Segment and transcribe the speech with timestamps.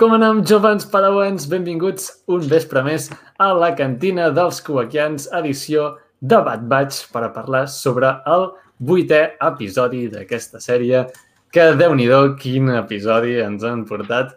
[0.00, 1.44] Com anem, jovens padawans?
[1.52, 5.90] Benvinguts un vespre més a la cantina dels Coaquians, edició
[6.24, 8.46] de Bad Batch, per a parlar sobre el
[8.80, 9.20] vuitè
[9.50, 11.04] episodi d'aquesta sèrie,
[11.52, 12.08] que, déu nhi
[12.40, 14.32] quin episodi ens han portat.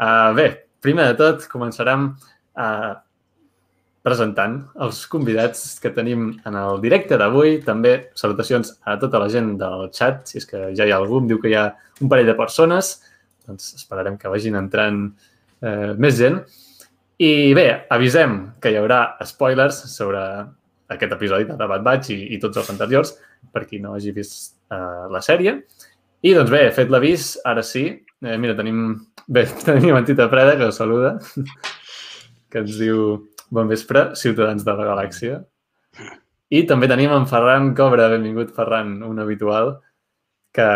[0.00, 0.48] Uh, bé,
[0.80, 2.14] primer de tot, començarem
[2.56, 2.96] uh,
[4.02, 7.58] presentant els convidats que tenim en el directe d'avui.
[7.60, 11.20] També salutacions a tota la gent del chat, si és que ja hi ha algú,
[11.20, 13.02] em diu que hi ha un parell de persones
[13.48, 15.06] doncs esperarem que vagin entrant
[15.62, 16.40] eh, més gent.
[17.22, 20.20] I bé, avisem que hi haurà spoilers sobre
[20.90, 23.14] aquest episodi de Bad Batch i, i tots els anteriors,
[23.52, 25.58] per qui no hagi vist eh, la sèrie.
[26.24, 27.86] I doncs bé, fet l'avís, ara sí.
[28.24, 28.82] Eh, mira, tenim,
[29.28, 31.16] bé, tenim en Tita Freda, que us saluda,
[32.50, 33.16] que ens diu
[33.54, 35.42] bon vespre, ciutadans de la galàxia.
[36.54, 39.76] I també tenim en Ferran Cobra, benvingut Ferran, un habitual,
[40.54, 40.66] que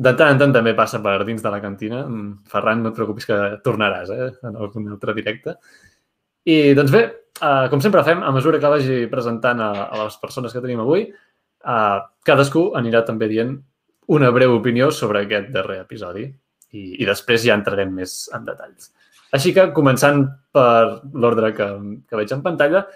[0.00, 2.04] de tant en tant també passa per dins de la cantina.
[2.06, 5.56] Mm, Ferran, no et preocupis que tornaràs eh, en algun altre directe.
[6.48, 7.02] I doncs bé,
[7.44, 10.80] uh, com sempre fem, a mesura que vagi presentant a, a les persones que tenim
[10.80, 11.04] avui,
[11.68, 13.58] uh, cadascú anirà també dient
[14.16, 18.88] una breu opinió sobre aquest darrer episodi i, i després ja entrarem més en detalls.
[19.36, 21.68] Així que, començant per l'ordre que,
[22.08, 22.86] que veig en pantalla,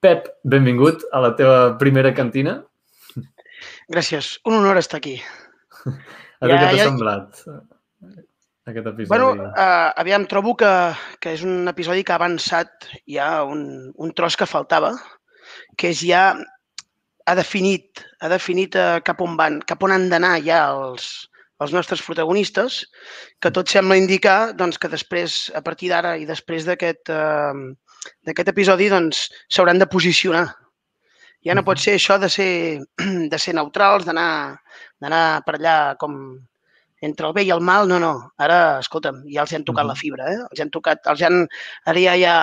[0.00, 2.60] Pep, benvingut a la teva primera cantina.
[3.90, 4.36] Gràcies.
[4.46, 5.16] Un honor estar aquí.
[6.40, 6.88] A ja, què t'ha ja...
[6.90, 7.42] semblat
[8.66, 9.08] aquest episodi?
[9.12, 10.72] Bueno, uh, aviam, trobo que,
[11.22, 13.62] que és un episodi que ha avançat ja un,
[13.94, 14.92] un tros que faltava,
[15.78, 16.26] que és ja
[17.26, 21.08] ha definit, ha definit uh, cap on van, cap on han d'anar ja els,
[21.62, 22.82] els nostres protagonistes,
[23.40, 27.54] que tot sembla indicar doncs, que després, a partir d'ara i després d'aquest uh,
[28.26, 30.46] d'aquest episodi, doncs s'hauran de posicionar.
[31.46, 32.50] Ja no pot ser això de ser,
[33.32, 34.58] de ser neutrals, d'anar
[35.02, 36.18] d'anar per allà com
[37.06, 38.12] entre el bé i el mal, no, no.
[38.42, 40.38] Ara, escolta'm, ja els han tocat la fibra, eh?
[40.50, 41.42] Els han tocat, els han...
[41.84, 42.36] Ara ja hi ha,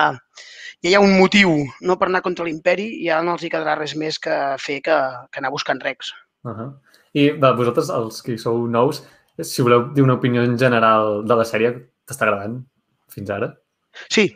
[0.84, 3.50] ja hi ha un motiu, no per anar contra l'imperi, i ja no els hi
[3.52, 4.98] quedarà res més que fer que,
[5.30, 6.12] que anar buscant recs.
[6.44, 6.70] Uh -huh.
[7.14, 9.02] I va, vosaltres, els que sou nous,
[9.40, 11.74] si voleu dir una opinió en general de la sèrie,
[12.06, 12.64] t'està agradant
[13.08, 13.54] fins ara?
[14.10, 14.34] Sí,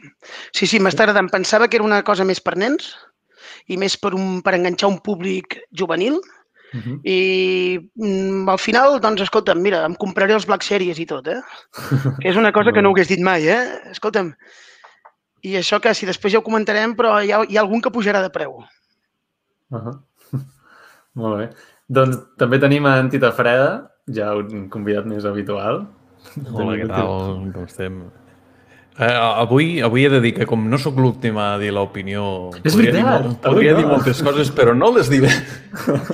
[0.53, 1.31] sí, sí, m'està agradant.
[1.31, 2.95] Pensava que era una cosa més per nens
[3.67, 6.21] i més per, un, per enganxar un públic juvenil,
[6.73, 7.01] Uh -huh.
[7.05, 11.41] I mm, al final, doncs, escolta'm, mira, em compraré els Black Series i tot, eh?
[12.21, 13.91] Que és una cosa que no ho hagués dit mai, eh?
[13.91, 14.35] Escolta'm,
[15.43, 17.91] i això que si després ja ho comentarem, però hi ha, hi ha algun que
[17.95, 18.59] pujarà de preu.
[19.71, 19.99] Uh -huh.
[21.15, 21.51] Molt bé.
[21.89, 25.87] Doncs també tenim en Tita Freda, ja un convidat més habitual.
[26.53, 27.53] Hola, què tal?
[27.55, 28.03] Com estem?
[28.99, 32.51] Eh, avui, avui he de dir que com no sóc l'últim a dir l'opinió...
[32.67, 32.97] És veritat!
[32.97, 33.79] Dir, molt, podria no.
[33.79, 35.31] dir moltes coses, però no les diré.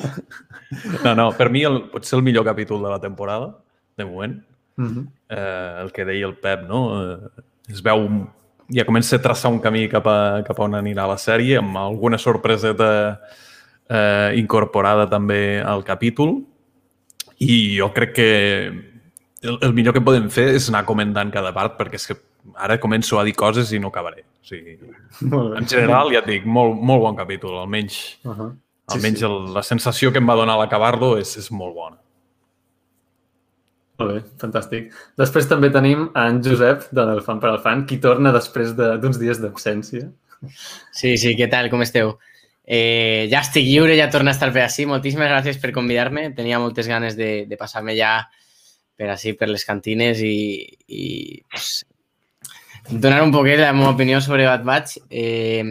[1.07, 3.55] no, no, per mi el, pot ser el millor capítol de la temporada,
[3.97, 4.37] de moment.
[4.77, 5.07] Uh -huh.
[5.31, 6.81] eh, el que deia el Pep, no?
[7.01, 8.29] Eh, es veu...
[8.75, 11.77] Ja comença a traçar un camí cap a, cap a on anirà la sèrie, amb
[11.77, 13.21] alguna sorpreseta
[13.89, 16.45] eh, incorporada també al capítol.
[17.39, 18.94] I jo crec que
[19.45, 22.17] el, el millor que podem fer és anar comentant cada part, perquè és que
[22.61, 24.25] ara començo a dir coses i no acabaré.
[24.25, 24.77] O sigui,
[25.23, 28.51] en general, ja et dic, molt, molt bon capítol, almenys, uh -huh.
[28.89, 29.25] sí, almenys sí.
[29.29, 31.99] El, la sensació que em va donar l'acabar-lo és, és molt bona.
[33.99, 34.93] Molt bé, fantàstic.
[35.17, 39.19] Després també tenim en Josep, de del Fan per al Fan, qui torna després d'uns
[39.19, 40.11] de, dies d'absència.
[40.91, 41.71] Sí, sí, què tal?
[41.71, 42.19] Com esteu?
[42.67, 44.87] Eh, ja estic lliure, ja torna a estar per així.
[44.87, 46.31] Moltíssimes gràcies per convidar-me.
[46.35, 48.29] Tenia moltes ganes de, de passar-me ja
[48.97, 50.37] per així, per les cantines i,
[50.89, 51.05] i
[51.51, 51.85] pues,
[52.91, 54.99] donar un poquet la meva opinió sobre Bad Batch.
[55.11, 55.65] Eh,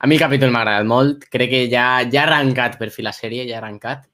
[0.00, 1.26] a mi el capítol m'ha agradat molt.
[1.32, 4.06] Crec que ja, ja ha arrencat per fi la sèrie, ja ha arrencat.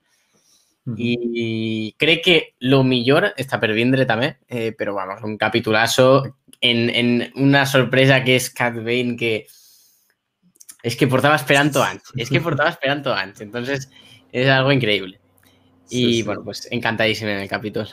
[0.87, 0.99] Mm -hmm.
[0.99, 6.25] I crec que lo millor està per vindre també, eh, però vamos, un capitulazo
[6.61, 9.47] en, en una sorpresa que és Cat Bane que
[10.83, 13.89] és que portava esperant anys, és que portava esperant anys, entonces
[14.33, 15.19] és algo increïble.
[15.91, 16.23] I, sí, sí.
[16.23, 17.89] bueno, pues encantadíssim en el capítol.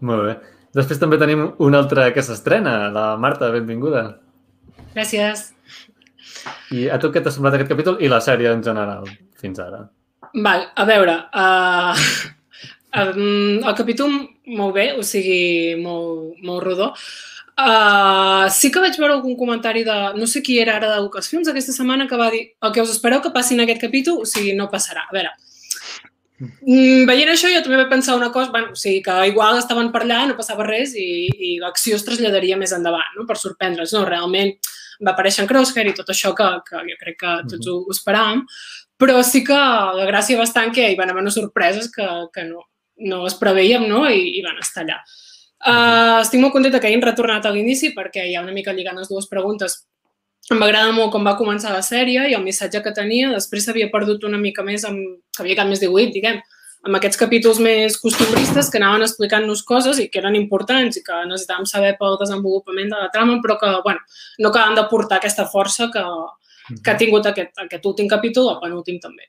[0.00, 0.36] Molt bé.
[0.76, 4.06] Després també tenim una altra que s'estrena, la Marta, benvinguda.
[4.96, 5.50] Gràcies.
[6.76, 9.06] I a tu què t'ha semblat aquest capítol i la sèrie en general,
[9.40, 9.86] fins ara?
[10.34, 11.94] Val, a veure, uh,
[12.96, 14.12] el capítol
[14.58, 16.92] molt bé, o sigui, molt, molt rodó.
[17.56, 21.48] Uh, sí que vaig veure algun comentari de, no sé qui era ara de Lucasfilms
[21.48, 24.28] aquesta setmana que va dir el que us espereu que passi en aquest capítol, o
[24.28, 25.06] sigui, no passarà.
[25.08, 25.32] A veure,
[26.38, 29.88] Mm, veient això jo també vaig pensar una cosa, bueno, o sigui, que igual estaven
[29.92, 33.24] per allà, no passava res i, i l'acció es traslladaria més endavant, no?
[33.28, 33.94] per sorprendre's.
[33.96, 34.04] No?
[34.08, 34.52] Realment
[35.00, 37.94] va aparèixer en Crosshair i tot això que, que jo crec que tots ho, ho
[37.94, 38.44] esperàvem,
[39.00, 42.64] però sí que la gràcia bastant que hi van haver unes sorpreses que, que no,
[43.08, 44.06] no es preveiem no?
[44.08, 45.00] I, i van estar allà.
[45.66, 48.98] Uh, estic molt contenta que hagin retornat a l'inici perquè hi ha una mica lligant
[49.00, 49.80] les dues preguntes.
[50.46, 53.32] Em va agradar molt com va començar la sèrie i el missatge que tenia.
[53.34, 56.38] Després s'havia perdut una mica més, amb, havia quedat més dibuït, diguem,
[56.86, 61.22] amb aquests capítols més costumbristes que anaven explicant-nos coses i que eren importants i que
[61.26, 64.04] necessitàvem saber pel desenvolupament de la trama, però que, bueno,
[64.38, 66.04] no acaben de portar aquesta força que,
[66.78, 69.26] que ha tingut aquest, aquest últim capítol, el penúltim també.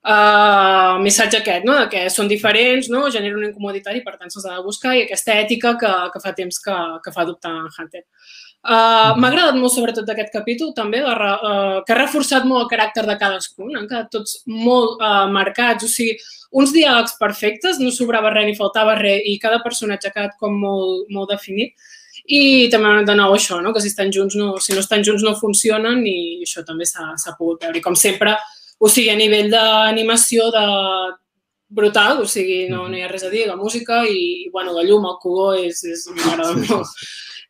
[0.00, 1.74] Uh, missatge aquest, no?
[1.92, 3.08] que són diferents, no?
[3.12, 6.22] genera una incomoditat i per tant se'ls ha de buscar i aquesta ètica que, que
[6.22, 8.06] fa temps que, que fa en Hunter.
[8.06, 12.68] Uh, M'ha agradat molt sobretot d'aquest capítol també, la, uh, que ha reforçat molt el
[12.68, 16.18] caràcter de cadascun, han quedat tots molt uh, marcats, o sigui,
[16.60, 20.58] uns diàlegs perfectes, no sobrava res ni faltava res i cada personatge ha quedat com
[20.60, 21.72] molt, molt definit.
[22.28, 23.72] I també de nou això, no?
[23.72, 27.36] que si estan junts no, si no estan junts no funcionen i això també s'ha
[27.38, 27.78] pogut veure.
[27.80, 28.36] I com sempre,
[28.78, 30.66] o sigui, a nivell d'animació de
[31.70, 34.84] brutal, o sigui, no, no hi ha res a dir, la música i, bueno, la
[34.84, 36.94] llum, el color és, és m'agrada sí, molt.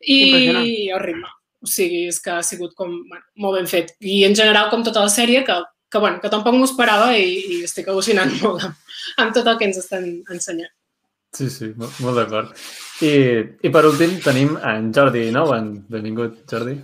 [0.07, 1.29] I el ritme.
[1.61, 3.93] O sigui, és que ha sigut com, bueno, molt ben fet.
[4.01, 5.57] I en general, com tota la sèrie, que,
[5.91, 9.59] que, bueno, que tampoc m'ho esperava i, i estic al·lucinant molt amb, amb tot el
[9.59, 10.71] que ens estan ensenyant.
[11.31, 12.55] Sí, sí, molt, molt d'acord.
[13.07, 13.11] I,
[13.63, 15.75] I per últim tenim en Jordi Nouen.
[15.91, 16.75] Benvingut, Jordi.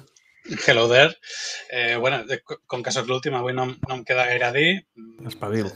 [0.66, 1.18] Hello there.
[1.70, 2.22] Eh, bueno,
[2.68, 4.70] com que sóc l'últim, avui no, no em queda gaire a dir.
[5.28, 5.68] Espavil.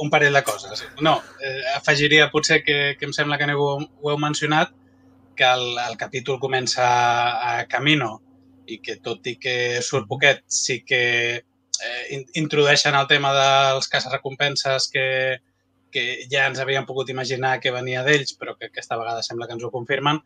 [0.00, 0.86] Un parell de coses.
[1.04, 4.72] No, eh, afegiria potser que, que em sembla que no ho, ho heu mencionat,
[5.36, 6.86] que el, el capítol comença
[7.50, 8.16] a Camino
[8.66, 11.02] i que tot i que surt poquet, sí que
[11.36, 15.06] eh, introdueixen el tema dels caça-recompenses que,
[15.92, 19.56] que ja ens havíem pogut imaginar que venia d'ells, però que aquesta vegada sembla que
[19.56, 20.20] ens ho confirmen,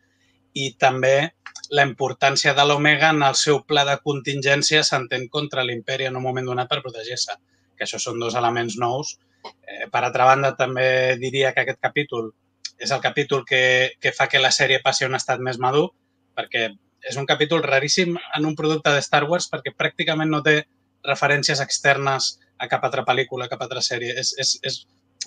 [0.55, 1.33] i també
[1.71, 6.25] la importància de l'Omega en el seu pla de contingència s'entén contra l'imperi en un
[6.27, 7.37] moment donat per protegir-se,
[7.77, 9.17] que això són dos elements nous.
[9.45, 12.33] Eh, per altra banda, també diria que aquest capítol
[12.81, 13.63] és el capítol que,
[14.01, 15.91] que fa que la sèrie passi a un estat més madur,
[16.37, 16.71] perquè
[17.11, 20.63] és un capítol raríssim en un producte de Star Wars perquè pràcticament no té
[21.07, 24.13] referències externes a cap altra pel·lícula, a cap altra sèrie.
[24.21, 24.81] És, és, és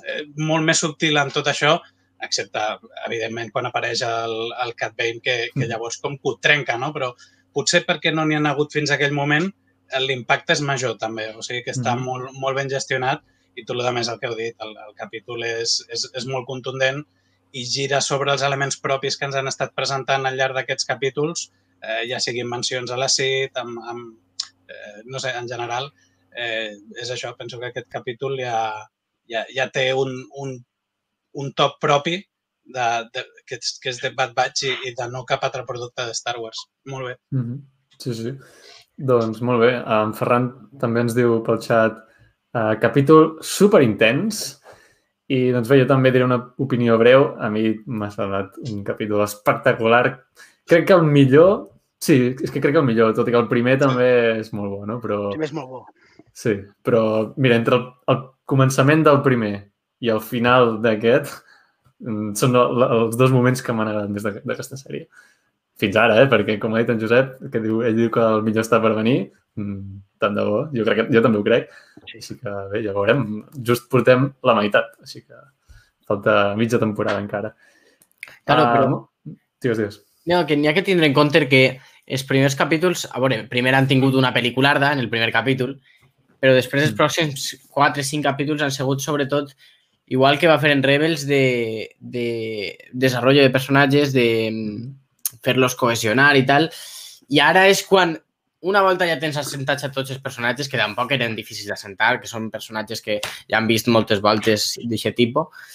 [0.05, 1.79] eh, molt més subtil en tot això
[2.23, 2.61] excepte,
[3.05, 5.69] evidentment, quan apareix el, el Cat Bane, que, que mm.
[5.71, 6.93] llavors com que ho trenca, no?
[6.95, 7.11] Però
[7.53, 9.49] potser perquè no n'hi ha hagut fins a aquell moment,
[9.99, 12.05] l'impacte és major també, o sigui que està mm.
[12.07, 13.21] molt, molt ben gestionat
[13.59, 16.47] i tot el més el que heu dit, el, el capítol és, és, és molt
[16.49, 17.03] contundent
[17.53, 21.47] i gira sobre els elements propis que ens han estat presentant al llarg d'aquests capítols,
[21.81, 25.91] eh, ja siguin mencions a la CIT, amb, amb, eh, no sé, en general,
[26.33, 28.57] eh, és això, penso que aquest capítol ja,
[29.29, 30.57] ja, ja té un, un
[31.33, 32.17] un top propi
[32.63, 35.65] de, de, que, és, que és de Bad Batch i, i de no cap altre
[35.67, 36.65] producte de Star Wars.
[36.89, 37.15] Molt bé.
[37.31, 37.59] Mm -hmm.
[37.99, 38.33] Sí, sí.
[38.97, 39.71] Doncs molt bé.
[39.75, 41.97] En Ferran també ens diu pel xat
[42.53, 44.61] uh, capítol super intens
[45.31, 47.29] i doncs bé, jo també diré una opinió breu.
[47.39, 50.05] A mi m'ha semblat un capítol espectacular.
[50.69, 51.69] Crec que el millor...
[52.03, 54.07] Sí, és que crec que el millor, tot i que el primer també
[54.41, 54.97] és molt bo, no?
[54.99, 55.29] Però...
[55.29, 55.85] El primer és molt bo.
[56.35, 57.03] Sí, però
[57.37, 59.53] mira, entre el, el començament del primer
[60.03, 61.29] i al final d'aquest
[62.03, 65.07] mm, són els dos moments que m'han agradat més d'aquesta sèrie.
[65.81, 66.29] Fins ara, eh?
[66.29, 68.93] perquè com ha dit en Josep, que diu, ell diu que el millor està per
[68.97, 69.17] venir,
[69.57, 69.79] mm,
[70.21, 71.71] tant de bo, jo, crec que, jo també ho crec,
[72.03, 73.25] així que bé, ja veurem,
[73.69, 75.39] just portem la meitat, així que
[76.07, 77.55] falta mitja temporada encara.
[78.45, 79.01] Claro, uh, però...
[79.63, 79.99] Digues, digues.
[80.29, 81.63] No, que n'hi ha que tindre en compte que
[82.05, 85.77] els primers capítols, a veure, primer han tingut una pel·lícularda en el primer capítol,
[86.43, 86.99] però després els mm.
[86.99, 89.53] pròxims 4-5 capítols han sigut sobretot
[90.11, 92.27] igual que va fer en Rebels de, de
[92.91, 94.27] desarrollo de personatges, de
[95.43, 96.69] fer-los cohesionar i tal.
[97.29, 98.15] I ara és quan
[98.63, 102.29] una volta ja tens assentats a tots els personatges, que tampoc eren difícils d'assentar, que
[102.31, 105.67] són personatges que ja han vist moltes voltes d'aquest tipus,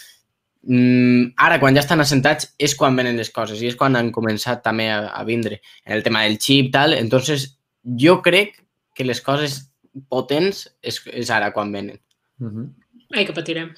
[0.64, 4.10] mm, ara, quan ja estan assentats, és quan venen les coses i és quan han
[4.12, 6.96] començat també a, a vindre en el tema del xip, tal.
[6.96, 8.56] Entonces, jo crec
[8.94, 9.60] que les coses
[10.08, 12.00] potents és, és ara quan venen.
[12.38, 12.68] Mm -hmm.
[13.16, 13.74] Ai, que patirem.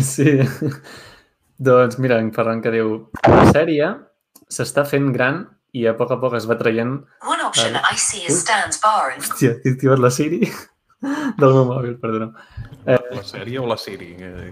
[0.00, 0.40] Sí.
[1.58, 4.09] doncs mira, en Ferran que diu la sèrie
[4.50, 5.44] s'està fent gran
[5.76, 6.98] i a poc a poc es va traient...
[7.26, 9.12] One option uh, I see is Stan's bar.
[9.14, 9.22] And...
[9.22, 10.40] Hòstia, he activat la Siri
[11.40, 12.30] del meu mòbil, perdona.
[12.84, 14.10] Eh, la sèrie o la Siri?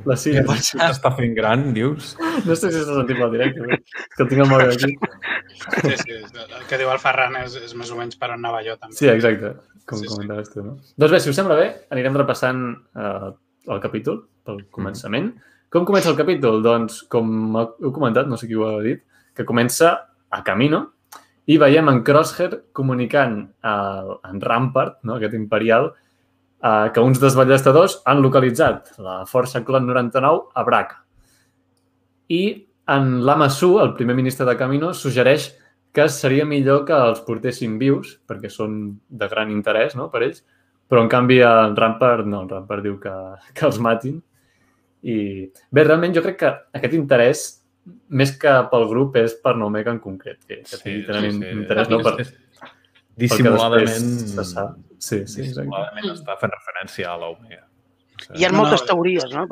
[0.08, 0.44] La Siri.
[0.62, 2.14] S'està fent gran, dius?
[2.46, 3.80] No sé si s'ha sentit pel directe,
[4.14, 4.94] que el tinc el mòbil aquí.
[5.58, 8.62] Sí, sí, el que diu el Ferran és, és més o menys per on anava
[8.66, 8.96] jo, també.
[8.96, 9.56] Sí, exacte,
[9.88, 10.54] com sí, comentaves sí.
[10.54, 10.78] tu, no?
[10.94, 12.64] Doncs bé, si us sembla bé, anirem repassant
[12.94, 13.30] eh,
[13.74, 15.32] el capítol pel començament.
[15.34, 15.54] Mm.
[15.74, 16.62] Com comença el capítol?
[16.64, 19.02] Doncs, com heu comentat, no sé qui ho ha dit,
[19.38, 19.94] que comença
[20.28, 20.88] a Camino
[21.48, 23.74] i veiem en Crosshair comunicant a,
[24.28, 25.92] en Rampart, no, aquest imperial,
[26.60, 31.00] eh, que uns desballestadors han localitzat la Força Clon 99 a Braca.
[32.28, 32.42] I
[32.88, 35.54] en Lama Su, el primer ministre de Camino, suggereix
[35.92, 40.42] que seria millor que els portessin vius, perquè són de gran interès no, per ells,
[40.88, 43.14] però en canvi el Rampart no, el Rampart diu que,
[43.54, 44.20] que els matin.
[45.04, 47.46] I bé, realment jo crec que aquest interès,
[48.08, 51.54] més que pel grup, és per Nomega en concret, que, que sí, tenen sí, sí.
[51.54, 52.14] interès no, per,
[53.18, 54.12] dissimuladament...
[54.34, 54.76] Se sap.
[54.98, 57.64] Sí, sí, dissimuladament està fent referència a l'Omega.
[58.34, 59.44] Hi ha moltes no, teories, no?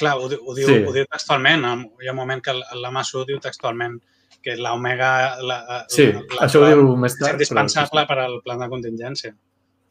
[0.00, 0.78] Clar, ho, ho, diu, sí.
[0.82, 1.66] ho diu textualment.
[2.02, 4.00] Hi ha un moment que la Masu diu textualment
[4.42, 5.12] que l'Omega...
[5.46, 5.58] La,
[5.92, 7.38] sí, la, això ho diu més tard.
[7.38, 8.10] És indispensable però...
[8.10, 9.34] per al plan de contingència.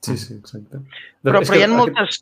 [0.04, 0.84] Sí, sí, exacte.
[0.84, 2.22] De, però, però hi ha moltes...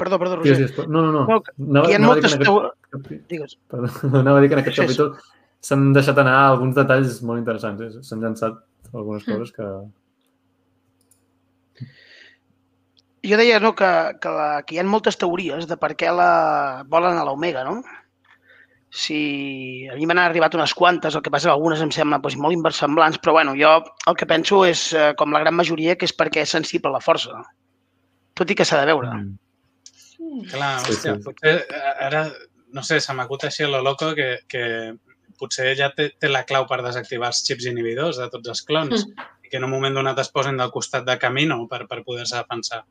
[0.00, 0.56] Perdó, perdó, Roger.
[0.56, 1.42] Sí, sí, no, no, no.
[1.76, 2.38] no hi ha moltes...
[2.38, 3.12] Aquest...
[3.28, 3.58] Digues.
[3.68, 3.92] Perdó,
[4.22, 5.14] anava a dir que en aquest sí, capítol
[5.60, 8.00] s'han deixat anar alguns detalls molt interessants.
[8.08, 8.60] S'han llançat
[8.94, 9.36] algunes mm.
[9.36, 9.68] coses que,
[13.22, 13.88] jo deia no, que,
[14.20, 17.80] que, la, que hi ha moltes teories de per què la volen a l'Omega, no?
[18.90, 22.38] Si a mi m'han arribat unes quantes, el que passa que algunes em semblen doncs,
[22.40, 23.76] molt inversemblants, però bueno, jo
[24.10, 26.96] el que penso és, eh, com la gran majoria, que és perquè és sensible a
[26.96, 27.44] la força.
[28.34, 29.12] Tot i que s'ha de veure.
[29.12, 29.36] Mm.
[30.50, 31.24] Clar, hòstia, sí, sí.
[31.24, 32.26] potser eh, ara,
[32.76, 34.64] no sé, se m'acut així a lo loco que, que
[35.40, 39.06] potser ja té, té la clau per desactivar els xips inhibidors de tots els clons
[39.06, 39.28] mm.
[39.46, 42.36] i que en un moment donat es posen del costat de Camino per, per poder-se
[42.36, 42.82] defensar.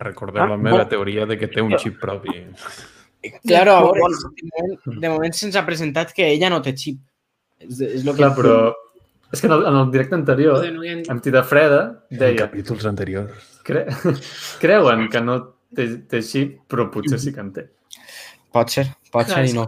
[0.00, 0.90] Recordeu ah, la meva bueno.
[0.92, 2.36] teoria de que té un xip propi.
[3.46, 4.20] Claro, bueno.
[4.20, 7.00] de, moment, de moment se'ns ha presentat que ella no té xip.
[7.64, 8.42] És, és lo Clar, que...
[8.42, 8.58] però
[9.34, 10.62] és que en el, en el directe anterior,
[11.10, 12.34] amb Tita Freda, deia...
[12.34, 13.48] En capítols anteriors.
[13.66, 13.86] Cre...
[14.62, 15.38] Creuen que no
[15.76, 17.68] té, té xip, però potser sí que en té.
[18.54, 19.66] Pot ser, pot ser i no.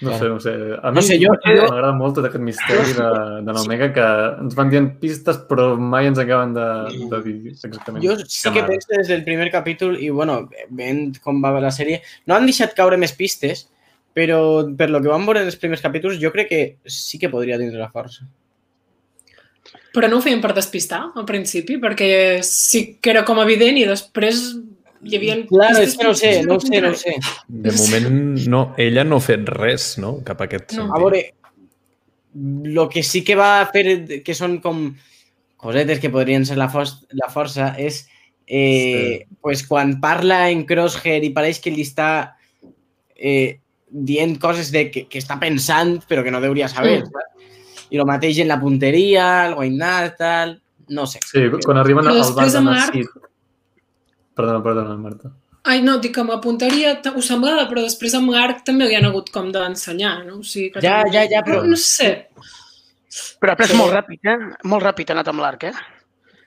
[0.00, 0.52] No sé, no sé.
[0.82, 3.08] A mi no sé, jo, m'agrada molt tot aquest misteri de,
[3.44, 4.06] de l'Omega que
[4.46, 6.68] ens van dient pistes però mai ens acaben de,
[7.10, 8.00] de dir exactament.
[8.04, 12.00] Jo sí que penso des del primer capítol i, bueno, veient com va la sèrie,
[12.24, 13.66] no han deixat caure més pistes,
[14.16, 14.40] però
[14.76, 17.60] per lo que vam veure en els primers capítols jo crec que sí que podria
[17.60, 18.24] tindre la força.
[19.94, 22.10] Però no ho feien per despistar, al principi, perquè
[22.46, 24.42] sí que era com evident i després
[25.02, 25.36] hi havia...
[25.48, 27.16] Clar, és que no sé, no ho sé, no ho sé.
[27.48, 30.84] De moment, no, ella no ha fet res, no?, cap a aquest no.
[30.84, 30.96] sentit.
[30.96, 31.22] A veure,
[32.70, 34.90] el que sí que va fer, que són com
[35.60, 38.04] cosetes que podrien ser la, for la força, és
[38.46, 39.36] eh, sí.
[39.40, 42.36] pues, quan parla en Crosshair i pareix que li està
[43.16, 47.02] eh, dient coses de que, que està pensant però que no hauria saber.
[47.04, 47.29] Mm.
[47.90, 50.60] I el mateix en la punteria, el guainar, tal...
[50.90, 51.20] No sé.
[51.22, 53.10] Sí, quan arriben al bar de Nassit,
[54.40, 55.30] Perdona, perdona, Marta.
[55.68, 59.08] Ai, no, dic que amb apuntaria ho semblava, però després amb l'arc també li han
[59.10, 60.38] hagut com d'ensenyar, no?
[60.40, 61.60] O sigui, que ja, ja, ja, però...
[61.60, 62.08] No, no sé.
[63.42, 64.38] Però ha après molt ràpid, eh?
[64.70, 65.74] Molt ràpid ha anat amb l'arc, eh?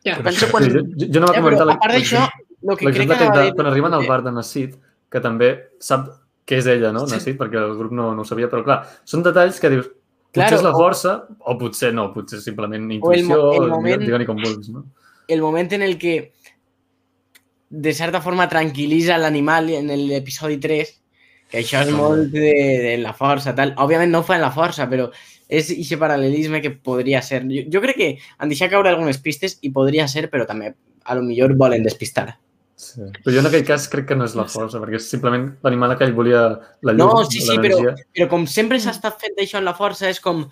[0.08, 0.18] Ja.
[0.26, 0.66] Penso quan...
[0.66, 1.68] Sí, jo, jo no va ja, comentar...
[1.68, 2.26] Però, a part d'això,
[2.64, 3.30] el que crec que...
[3.38, 4.74] De, quan arriben al bar de Nassit,
[5.14, 6.10] que també sap
[6.50, 7.06] que és ella, no?
[7.08, 9.94] Nassit, perquè el grup no, no ho sabia, però clar, són detalls que dius,
[10.34, 13.76] potser claro, és la força, o, o potser no, potser simplement intuïció, o el, el
[13.76, 14.88] moment, digue-li com vulguis, no?
[15.32, 16.16] El moment en el que
[17.74, 20.92] de certa forma tranquil·litza l'animal en l'episodi 3,
[21.54, 22.50] que això és molt de,
[22.84, 23.76] de la força, tal.
[23.82, 25.08] Òbviament no ho fa en la força, però
[25.48, 27.44] és aquest paral·lelisme que podria ser.
[27.50, 30.74] Jo, jo crec que han deixat caure algunes pistes i podria ser, però també
[31.04, 32.32] a lo millor volen despistar.
[32.84, 33.08] Sí.
[33.24, 35.96] Però jo en aquell cas crec que no és la força, perquè és simplement l'animal
[35.98, 36.46] que ell volia
[36.84, 39.76] la llum, No, sí, sí, però, però com sempre s'ha estat fent això en la
[39.78, 40.46] força, és com...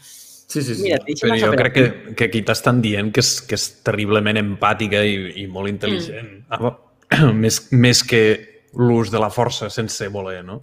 [0.52, 0.84] Sí, sí, sí.
[0.84, 1.84] Mira, però jo crec que,
[2.20, 6.32] que aquí t'estan dient que és, que és terriblement empàtica i, i molt intel·ligent.
[6.50, 6.58] Mm.
[6.58, 8.24] Ah, més, més que
[8.80, 10.62] l'ús de la força sense voler, no?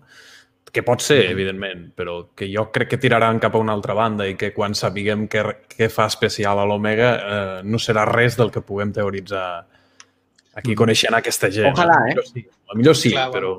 [0.68, 1.32] Que pot ser, mm.
[1.32, 4.76] evidentment, però que jo crec que tiraran cap a una altra banda i que quan
[4.76, 9.48] sapiguem què, què fa especial a l'Omega eh, no serà res del que puguem teoritzar
[10.58, 11.72] aquí coneixent aquesta gent.
[11.72, 12.26] Ojalà, eh?
[12.26, 12.44] Sí.
[12.68, 13.54] A millor sí, Clar, però...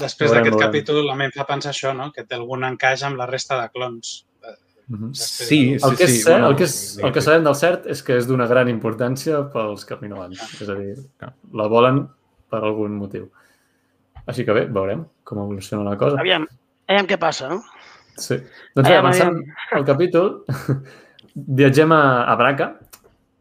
[0.00, 2.12] Després d'aquest capítol, a mi em fa pensar això, no?
[2.14, 4.20] que té algun encaix amb la resta de clons.
[4.90, 5.10] Mm -hmm.
[5.14, 7.54] Sí, sí, el que, és sí, cert, bueno, el, que és, el que sabem del
[7.54, 10.40] cert és que és d'una gran importància pels caminolans.
[10.42, 10.48] Ah.
[10.60, 10.96] És a dir,
[11.52, 12.08] la volen
[12.50, 13.30] per algun motiu.
[14.26, 16.18] Així que bé, veurem com evoluciona la cosa.
[16.20, 16.46] Aviam,
[16.88, 17.62] aviam què passa, no?
[18.16, 18.36] Sí.
[18.74, 19.38] Doncs bé, avançant
[19.72, 20.44] al capítol,
[21.60, 22.72] viatgem a, a Braca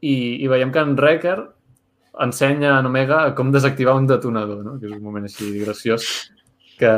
[0.01, 1.37] i, i veiem que en Wrecker
[2.25, 4.77] ensenya a Omega com desactivar un detonador, no?
[4.79, 6.05] que és un moment així graciós
[6.79, 6.91] que,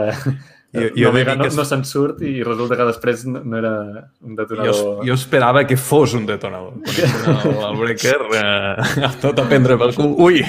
[0.72, 3.74] jo, jo no, no, no se'n surt i resulta que després no, no era
[4.24, 4.72] un detonador.
[4.72, 6.78] Jo, jo esperava que fos un detonador.
[6.88, 10.14] El, el Breaker eh, tot a prendre pel cul.
[10.30, 10.46] Ui!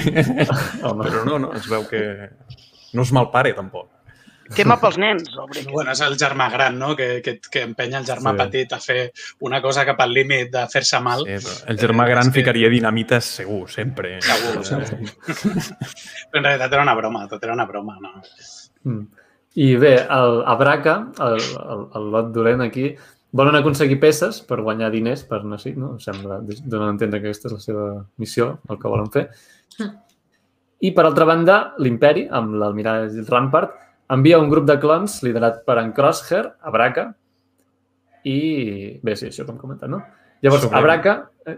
[0.87, 1.09] Home.
[1.09, 2.03] Però no, no, es veu que
[2.93, 3.89] no és mal pare, tampoc.
[4.51, 5.71] Tema pels nens, el Breaker.
[5.71, 8.41] Bueno, és el germà gran, no?, que, que, que empenya el germà sí.
[8.41, 8.99] petit a fer
[9.47, 11.23] una cosa cap al límit de fer-se mal.
[11.23, 14.17] Sí, el germà gran eh, ficaria dinamita segur, sempre.
[14.25, 15.09] Segur, segur.
[16.29, 18.13] però en realitat era una broma, tot era una broma, no?
[18.83, 19.25] Mm.
[19.63, 22.87] I bé, el, a Braca, el, el, el lot dolent aquí,
[23.33, 25.95] volen aconseguir peces per guanyar diners per no sé, no?
[26.01, 27.85] Sembla, donen a entendre que aquesta és la seva
[28.21, 29.27] missió, el que volen fer.
[30.83, 33.77] I, per altra banda, l'imperi, amb l'almirall Rampart,
[34.09, 37.13] envia un grup de clons liderat per en Crosshair a Braca
[38.23, 38.99] i...
[39.03, 40.01] Bé, sí, això com comentat, no?
[40.43, 41.13] Llavors, Sobre- a Braca...
[41.47, 41.57] Eh,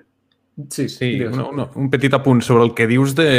[0.70, 1.36] sí, Sí, digues.
[1.36, 3.30] no, no, un petit apunt sobre el que dius de,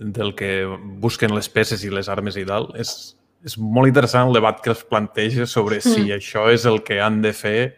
[0.00, 0.64] del que
[1.02, 2.70] busquen les peces i les armes i tal.
[2.78, 7.00] És, és molt interessant el debat que es planteja sobre si això és el que
[7.02, 7.74] han de fer,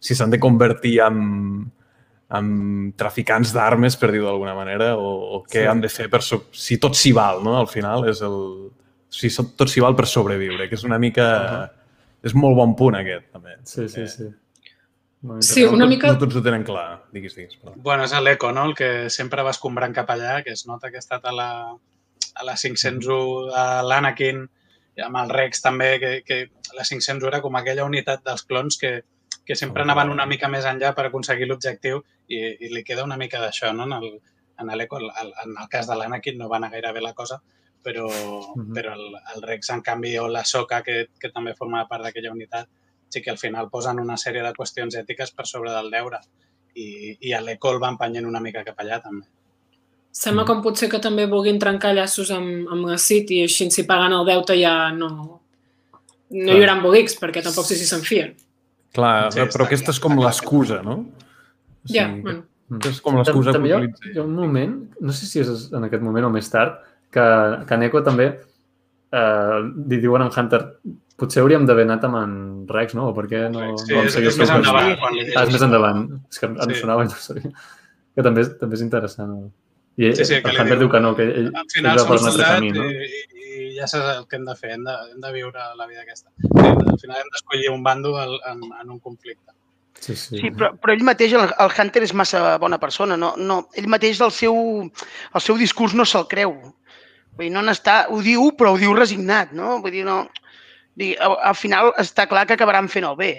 [0.00, 1.66] si s'han de convertir en,
[2.36, 2.48] en
[3.00, 5.68] traficants d'armes, per dir-ho d'alguna manera, o, o què Sí.
[5.72, 6.20] han de fer per...
[6.22, 7.56] Si tot s'hi val, no?
[7.60, 8.38] Al final és el...
[9.10, 11.72] Si tot s'hi val per sobreviure, que és una mica...
[12.26, 13.54] És molt bon punt aquest, també.
[13.64, 14.24] Sí, sí, Eh, sí.
[15.26, 17.56] Molt Sí, una no, mica- No tots ho tenen clar, diguis, diguis.
[17.56, 17.74] Perdó.
[17.82, 18.64] Bueno, és l'Eco, no?
[18.66, 21.48] El que sempre va escombrant cap allà, que es nota que ha estat a la,
[22.34, 24.42] a la 501 de l'Anakin,
[25.06, 26.38] amb el Rex també, que, que
[26.76, 28.92] la 501 era com aquella unitat dels clons que,
[29.46, 33.16] que sempre anaven una mica més enllà per aconseguir l'objectiu i, i li queda una
[33.16, 33.84] mica d'això, no?
[33.84, 34.20] En el,
[34.58, 37.40] en el- en el cas de l'Anakin no va anar gaire bé la cosa,
[37.86, 38.08] però,
[38.56, 38.72] Mhm.
[38.74, 42.32] però el, el Rex, en canvi, o la Soca, que, que també formava part d'aquella
[42.34, 42.66] unitat,
[43.08, 46.18] sí que al final posen una sèrie de qüestions ètiques per sobre del deure
[46.74, 49.24] i, i a l'Eco el va empenyent una mica cap allà també.
[50.16, 53.84] Sembla com potser que també vulguin trencar llaços amb, amb la CIT i així si
[53.84, 55.08] paguen el deute ja no,
[56.30, 58.34] no hi haurà embolics perquè tampoc sé si se'n fien.
[58.96, 60.94] Clar, Sí, però, aquesta és com l'excusa, no?
[61.04, 62.44] O Ja, sigui, bueno.
[62.88, 64.08] És com l'excusa que utilitza.
[64.10, 66.80] hi ha un moment, no sé si és en aquest moment o més tard,
[67.16, 67.26] que,
[67.68, 68.28] que Neko també
[69.16, 69.58] eh,
[69.88, 70.62] li diuen en Hunter
[71.16, 72.32] potser hauríem d'haver anat amb en
[72.68, 73.08] Rex, no?
[73.10, 74.90] O per què no, Sí, no vam és, seguir és el més seu endavant.
[75.00, 76.02] Quan Ah, és més endavant.
[76.30, 76.80] És que em Sí.
[76.82, 77.52] sonava i no sabia.
[78.16, 79.32] Que també, és- també és interessant.
[79.96, 81.96] I ell, Sí, sí, que el Hunter diu- que no, que ell, Al ell final
[81.96, 82.84] va som per un altre camí, no?
[82.84, 85.58] i, i, i ja saps el que hem de fer, hem de, hem de viure
[85.78, 86.28] la vida aquesta.
[86.60, 89.52] Al final hem d'escollir un bando al- en, en un conflicte.
[89.98, 90.36] Sí, sí.
[90.38, 93.16] Sí, però, però ell mateix, el, el Hunter, és massa bona persona.
[93.16, 96.52] No, no, ell mateix, el seu, el seu discurs no se'l creu.
[97.36, 99.78] Vull dir, no n'està, ho diu, però ho diu resignat, no?
[99.84, 100.22] Vull dir, no...
[100.96, 103.32] Vull dir, al, al final està clar que acabaran fent el bé.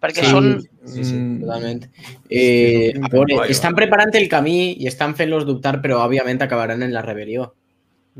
[0.00, 0.52] Perquè Sí, són...
[0.88, 1.40] sí, sí, Mm.
[1.42, 1.82] totalment.
[2.30, 3.50] Eh, a veure, clar, jo.
[3.52, 7.50] estan preparant el camí i estan fent-los dubtar, però òbviament acabaran en la rebel·lió.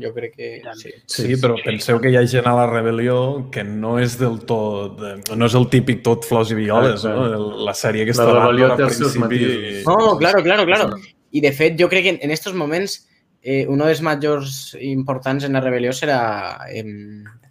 [0.01, 0.49] Jo crec que
[0.79, 0.91] sí.
[1.05, 5.01] Sí, però penseu que hi ha gent a la rebel·lió que no és del tot...
[5.35, 7.25] No és el típic tot flors i violes, no?
[7.67, 9.41] La sèrie que La està rebel·lió al té els seus principi...
[9.43, 9.87] matisos.
[9.89, 10.87] No, claro, claro, claro.
[11.31, 13.01] I de fet, jo crec que en, en estos moments
[13.41, 16.21] eh, uno dels majors importants en la rebel·lió serà
[16.69, 16.85] eh,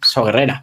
[0.03, 0.61] So Guerrera.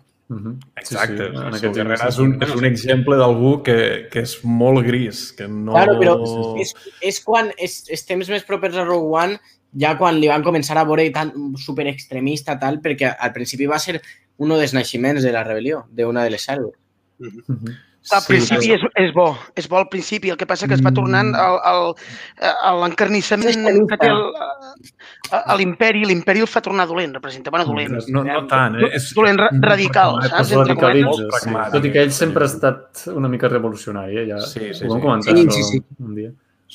[0.76, 1.16] Exacte.
[1.16, 3.78] Sí, sí, en Sí, aquest és un, és un exemple d'algú que,
[4.12, 5.72] que és molt gris, que no...
[5.72, 6.16] Claro, però
[6.60, 9.38] és, és quan és, és temps més propers a Rogue One,
[9.80, 13.80] ja quan li van començar a veure tan super extremista tal, perquè al principi va
[13.80, 14.02] ser
[14.38, 16.76] un dels naixements de la rebel·lió, d'una de les cèl·lules.
[17.18, 17.76] Mhm.
[18.10, 20.82] Al Sí, principi és, és bo, és bo al principi, el que passa que es
[20.84, 21.94] va tornant al, al,
[22.62, 24.32] a l'encarnissament que té el-
[25.30, 27.98] a- a l'imperi, l'imperi el fa tornar dolent, representa, bueno, dolent.
[28.08, 28.90] No, no tant, eh?
[28.96, 30.52] És, Dolent ra- radical, saps?
[30.56, 31.54] Radicalitza, sí.
[31.72, 34.26] Tot i que ell sempre ha estat una mica revolucionari, eh?
[34.30, 35.06] ja Sí, sí, ho vam sí.
[35.06, 35.82] comentar Sí, sí, sí.
[35.98, 36.30] un dia.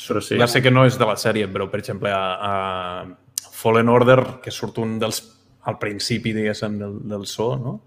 [0.08, 0.38] Però sí.
[0.40, 3.06] Ja sé que no és de la sèrie, però, per exemple, a, a
[3.52, 5.22] Fallen Order, que surt un dels...
[5.66, 7.78] al principi, diguéssim, del, del so, no?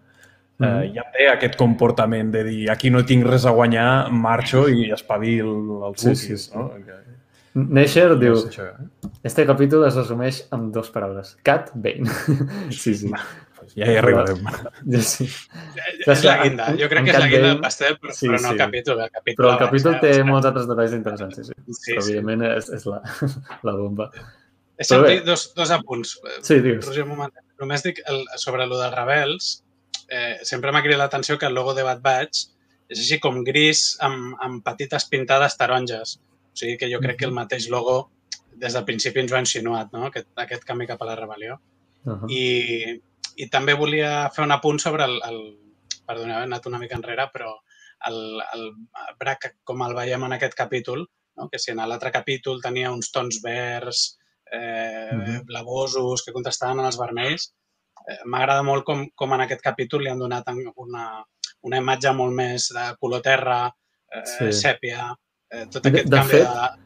[0.59, 0.69] Mhm.
[0.69, 4.91] Eh, ja té aquest comportament de dir aquí no tinc res a guanyar, marxo i
[4.95, 5.51] espavil
[5.91, 6.51] els Sí, sí, sí.
[6.55, 6.71] no?
[6.85, 7.03] Que,
[7.57, 9.11] Neisher diu, és això, eh?
[9.25, 11.37] este capítol es resumeix amb dues paraules.
[11.43, 12.05] Cat Bane.
[12.71, 13.11] sí, sí.
[13.57, 14.43] Pues ja hi arribarem.
[14.45, 15.25] Ja, sí.
[16.07, 16.67] És la guinda.
[16.77, 18.53] Jo crec que és la guinda del pastel, però, Sí, però no sí.
[18.53, 19.01] el capítol.
[19.01, 21.55] El capítol, Però el capítol té sigui, molts altres detalls interessants, sí, sí.
[21.73, 22.13] Sí, Però, sí.
[22.13, 23.01] evidentment, és, és la,
[23.71, 24.11] la bomba.
[24.77, 26.19] He sentit dos, dos apunts.
[26.45, 26.85] Sí, digues.
[26.87, 27.33] Roger, un moment.
[27.59, 29.49] Només dic el, sobre el dels rebels.
[30.09, 32.47] Eh, sempre m'ha cridat l'atenció que el logo de Bad Batch
[32.89, 36.17] és així com gris amb, amb petites pintades taronges.
[36.53, 38.11] O sigui que jo crec que el mateix logo
[38.57, 40.07] des del principi ens ho ha insinuat, no?
[40.07, 41.59] aquest, aquest canvi cap a la rebel·lió.
[42.05, 42.31] Uh -huh.
[42.31, 43.01] I,
[43.37, 45.21] I també volia fer un apunt sobre el...
[45.25, 45.41] el
[46.07, 47.57] perdoneu, he anat una mica enrere, però
[48.07, 48.73] el, el
[49.19, 51.49] Brac, com el veiem en aquest capítol, no?
[51.51, 54.19] que si en l'altre capítol tenia uns tons verds,
[54.53, 55.47] eh, Mhm.
[55.47, 57.55] blavosos, que contrastaven amb els vermells,
[58.25, 60.45] m'agrada molt com, com en aquest capítol li han donat
[60.77, 61.25] una,
[61.67, 63.67] una imatge molt més de color terra,
[64.13, 64.53] eh, Sí.
[64.53, 65.09] sèpia,
[65.51, 66.85] eh, tot De- aquest de canvi fet, de...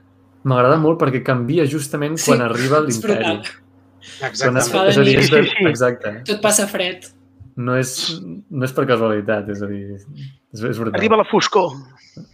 [0.48, 3.14] M'agrada molt perquè canvia justament Sí, quan arriba l'imperi.
[3.14, 3.42] brutal.
[3.44, 4.62] Quan Exactament.
[4.64, 5.50] es, fa de és a dir, és de, nit.
[5.50, 5.68] Sí, sí.
[5.68, 6.12] exacte.
[6.24, 7.04] Tot passa fred.
[7.56, 7.90] No és,
[8.48, 10.96] no és per casualitat, és a dir, és, és brutal.
[10.98, 11.74] Arriba la foscor.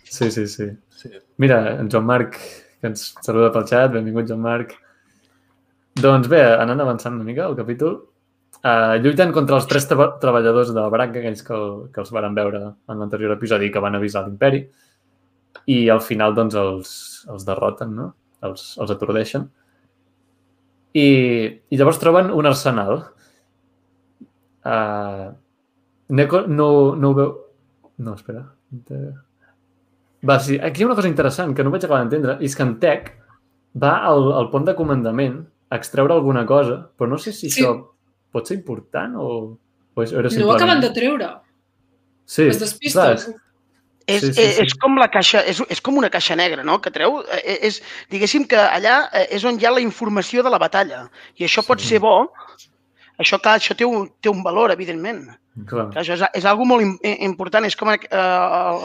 [0.05, 0.69] Sí, sí, sí.
[0.91, 1.11] Sí.
[1.39, 2.39] Mira, en Joan Marc,
[2.81, 4.77] que ens saluda pel xat, benvingut Joan Marc.
[5.97, 8.05] Doncs bé, anant avançant una mica el capítol,
[8.67, 11.61] uh, lluiten contra els tres tra treballadors de la branca, aquells que,
[11.95, 14.65] que els van veure en l'anterior episodi que van avisar l'imperi,
[15.71, 16.91] i al final doncs els,
[17.33, 18.11] els derroten, no?
[18.47, 19.49] els, els atordeixen.
[20.97, 21.09] I,
[21.71, 23.03] I llavors troben un arsenal.
[24.67, 25.35] Uh,
[26.17, 27.33] Neko no, no ho veu...
[28.03, 28.45] No, espera.
[30.27, 32.65] Va, sí, aquí hi ha una cosa interessant que no vaig acabar d'entendre, és que
[32.65, 33.11] en Tech
[33.83, 35.39] va al, al pont de comandament
[35.71, 37.61] a extreure alguna cosa, però no sé si sí.
[37.61, 37.96] això
[38.37, 39.27] pot ser important o,
[39.97, 40.47] o és, era simplement...
[40.47, 41.33] No ho acaben de treure.
[42.27, 43.03] Sí, Es despisten.
[43.03, 43.43] clar,
[44.07, 46.63] És, Sí, sí, sí, sí, és com la caixa, és, és com una caixa negra,
[46.63, 47.17] no?, que treu.
[47.41, 47.81] Eh, És,
[48.13, 51.09] diguéssim que allà eh, és on hi ha la informació de la batalla.
[51.35, 51.89] I això pot Sí.
[51.89, 52.31] ser bo.
[53.19, 55.25] Això, clar, això té un, té un valor, evidentment.
[55.67, 55.89] clar.
[55.91, 57.67] Clar, això és, és algo molt important.
[57.67, 57.99] És com eh,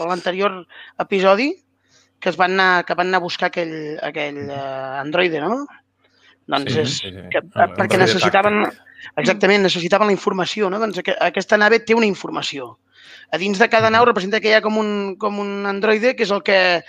[0.08, 0.64] l'anterior
[0.98, 1.52] episodi
[2.18, 5.66] que es van anar, que van anar a buscar aquell, aquell eh, androide, no?
[6.50, 7.28] Doncs Sí, és, sí, sí.
[7.30, 8.64] que, el perquè necessitaven,
[9.16, 10.78] exactament, necessitaven la informació, no?
[10.78, 12.78] Doncs aqu aquesta nave té una informació.
[13.32, 16.22] A dins de cada nau representa que hi ha com un, com un androide que
[16.26, 16.82] és el que,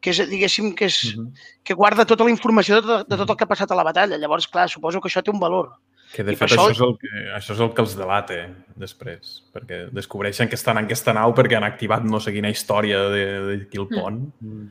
[0.00, 1.32] que és, diguéssim, que, és, Mhm.
[1.62, 3.84] que guarda tota la informació de tot, de tot el que ha passat a la
[3.84, 4.16] batalla.
[4.16, 5.72] Llavors, clar, suposo que això té un valor.
[6.12, 8.34] Que de I fet això, això- és el que, això és el que els delata
[8.74, 12.98] després, perquè descobreixen que estan en aquesta nau perquè han activat no sé quina història
[13.10, 13.24] de,
[13.58, 14.32] de Kill Pont.
[14.40, 14.68] Mm.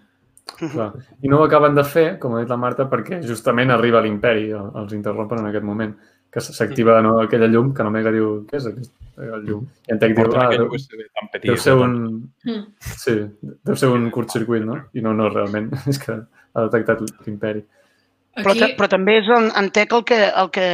[0.74, 0.94] Clar.
[1.22, 4.50] I no ho acaben de fer, com ha dit la Marta, perquè justament arriba l'imperi,
[4.50, 5.96] el- els interrompen en aquest moment,
[6.32, 9.66] que s'activa de nou aquella llum, que només diu, què és aquest el llum?
[9.90, 11.48] I en Tec diu, ah, deu, tan petit.
[11.50, 11.96] deu ser un...
[12.46, 12.62] Mm.
[13.02, 13.16] Sí,
[13.66, 14.78] deu ser un curtcircuit, no?
[14.94, 17.66] I no, no, realment, és que ha detectat l'imperi.
[18.40, 20.68] Però, Aquí, ta- però també és en, en Tec el que, el que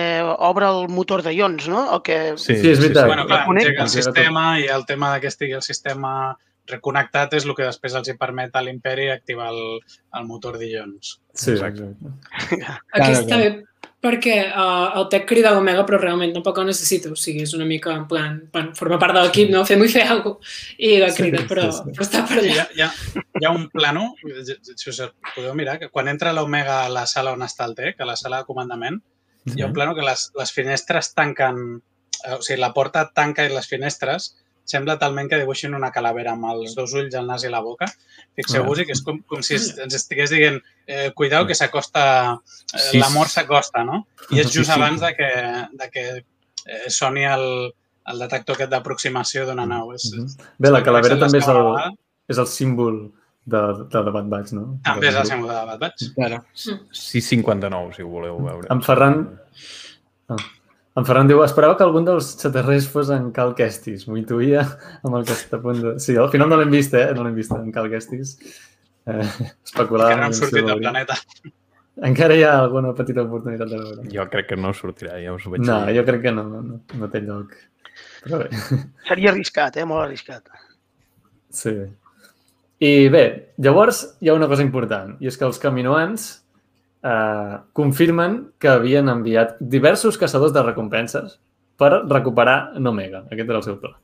[0.43, 1.85] obre el motor de ions, no?
[1.95, 2.17] El que...
[2.37, 3.07] Sí, Sí, és veritat.
[3.07, 6.35] Bueno, clar, engega el sistema i el tema de que estigui el sistema
[6.67, 9.79] reconnectat és el que després els hi permet a l'imperi activar el,
[10.17, 11.15] el motor d'ions.
[11.33, 11.91] Sí, Exacte.
[11.93, 12.71] exacte.
[12.91, 13.49] aquí Claro, està bé
[14.05, 17.65] perquè uh, el tech crida l'Omega però realment tampoc ho necessita, o sigui, és una
[17.65, 19.63] mica en plan, bueno, forma part de l'equip, no?
[19.65, 20.53] Fem-ho i fer alguna cosa.
[20.77, 21.95] I la Sí, crida, però, sí, sí.
[21.97, 22.67] però està per Hi allà.
[22.67, 24.05] ha, hi, ha, hi ha un plano,
[24.75, 25.01] si us
[25.33, 28.15] podeu mirar, que quan entra l'Omega a la sala on està el TEC, a la
[28.21, 29.01] sala de comandament,
[29.55, 31.59] hi ha un plano que les, les finestres tanquen,
[32.23, 34.31] eh, o sigui, la porta tanca i les finestres
[34.65, 37.85] sembla talment que dibuixin una calavera amb els dos ulls, el nas i la boca.
[38.35, 42.39] Fixeu-vos que és com, com si es- ens estigués dient eh, cuidao que s'acosta,
[42.73, 44.07] eh, Sí, la mort s'acosta, no?
[44.31, 45.29] I és just abans de que,
[45.71, 46.05] de que
[46.65, 47.45] eh, soni el,
[48.07, 49.93] el detector aquest d'aproximació d'una nau.
[49.93, 50.49] És, Mhm.
[50.59, 51.95] Bé, la calavera també és el,
[52.27, 53.11] és el símbol
[53.45, 53.61] de,
[53.93, 54.79] de, de Bad Batch, no?
[54.83, 56.09] També és el símbol de Bad Batch.
[56.15, 56.43] Claro.
[56.91, 58.67] 6,59, si ho voleu veure.
[58.73, 59.39] En Ferran...
[60.29, 60.35] Ah.
[60.95, 64.05] En Ferran diu, esperava que algun dels xaterrers fos en Cal Kestis.
[64.07, 64.61] M'ho intuïa
[65.03, 65.91] amb el que està a punt de...
[65.99, 67.09] Sí, al final no l'hem vist, eh?
[67.17, 68.37] No l'hem vist en Cal Kestis.
[69.05, 69.25] Eh,
[69.65, 70.13] especular.
[70.13, 71.17] Encara no hem sortit del planeta.
[72.07, 74.07] Encara hi ha alguna petita oportunitat de veure.
[74.11, 75.97] Jo crec que no sortirà, ja us ho vaig No, dir.
[75.99, 77.53] jo crec que no, no, no té lloc.
[78.23, 78.49] Però bé,
[79.09, 79.85] Seria arriscat, eh?
[79.87, 80.47] Molt arriscat.
[81.51, 81.75] sí.
[82.83, 86.25] I bé, llavors hi ha una cosa important, i és que els caminoans
[87.05, 91.37] eh, confirmen que havien enviat diversos caçadors de recompenses
[91.77, 93.25] per recuperar Nomega.
[93.29, 93.95] Aquest era el seu pla.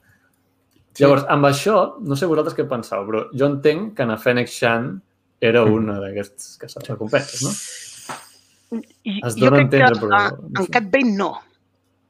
[0.92, 1.06] Sí.
[1.06, 4.92] Llavors, amb això, no sé vosaltres què penseu, però jo entenc que na Fennec Shan
[5.42, 7.54] era una d'aquests caçadors de recompenses, no?
[9.04, 10.72] I, Es jo dona a crec que entendre, però no en sé.
[10.76, 11.32] Cat Bane no.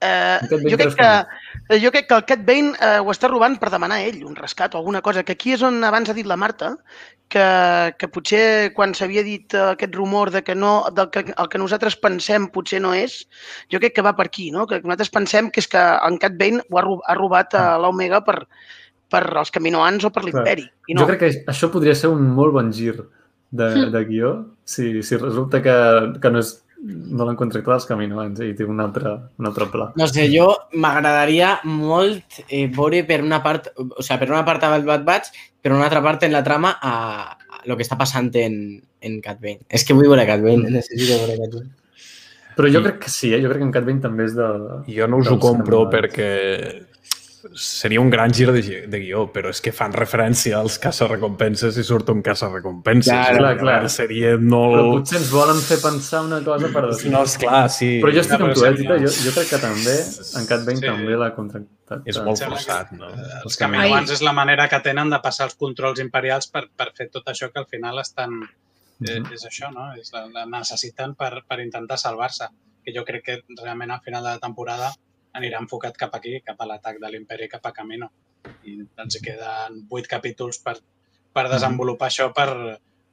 [0.02, 3.54] Eh, Bane jo, crec que jo crec que el Cat Bane eh, ho està robant
[3.62, 6.16] per demanar a ell un rescat o alguna cosa, que aquí és on abans ha
[6.18, 6.72] dit la Marta,
[7.30, 7.46] que,
[8.02, 11.62] que potser quan s'havia dit eh, aquest rumor de que no, del que, el que
[11.62, 13.22] nosaltres pensem potser no és,
[13.72, 14.66] jo crec que va per aquí, no?
[14.66, 18.24] que nosaltres pensem que és que en Cat Bane ho ha, ha robat a l'Omega
[18.26, 18.40] per,
[19.12, 20.66] per als caminoans o per l'imperi.
[20.90, 21.04] No.
[21.04, 22.98] Jo crec que això podria ser un molt bon gir
[23.52, 24.34] de, de guió
[24.66, 25.78] si, si resulta que,
[26.24, 29.68] que no, és, no l'han contractat els caminoans eh, i té un altre, un altre
[29.74, 29.90] pla.
[30.00, 30.48] No sé, jo
[30.82, 35.36] m'agradaria molt eh, veure per una part, o sigui, per una part el Bad Batch,
[35.62, 36.96] per una altra part en la trama a,
[37.38, 38.56] a lo que està passant en,
[39.02, 39.62] en Cat Bane.
[39.70, 41.76] És que vull veure Cat Bane, necessito veure Cat Bane.
[42.58, 43.40] Però jo crec que sí, eh?
[43.42, 44.48] jo crec que en Cat Bane també és de...
[44.92, 46.32] Jo no us ho compro perquè
[47.56, 51.84] seria un gran gir de, de guió, però és que fan referència als caça-recompenses i
[51.84, 53.12] surt un caça-recompenses.
[53.12, 53.90] Clar, clar, clar.
[53.92, 54.92] Seria Però molt...
[55.02, 57.12] potser ens volen fer pensar una cosa per després.
[57.12, 57.92] No, esclar, sí.
[58.04, 59.04] Però jo estic amb però tu, eh?
[59.04, 59.98] Jo, jo crec que també,
[60.40, 60.88] en Cat Bane Sí.
[60.88, 62.04] també l'ha contractat.
[62.08, 63.10] És molt forçat, no?
[63.44, 67.10] Els caminoans és la manera que tenen de passar els controls imperials per, per fer
[67.12, 68.42] tot això que al final estan...
[69.02, 69.32] Eh, Mhm.
[69.34, 69.88] és això, no?
[69.98, 72.46] És la, la necessiten per, per intentar salvar-se.
[72.86, 74.92] Que jo crec que realment al final de la temporada
[75.38, 78.10] anirà enfocat cap aquí, cap a l'atac de l'imperi, cap a Camino.
[78.68, 80.78] I ens queden vuit capítols per,
[81.34, 82.50] per desenvolupar això per,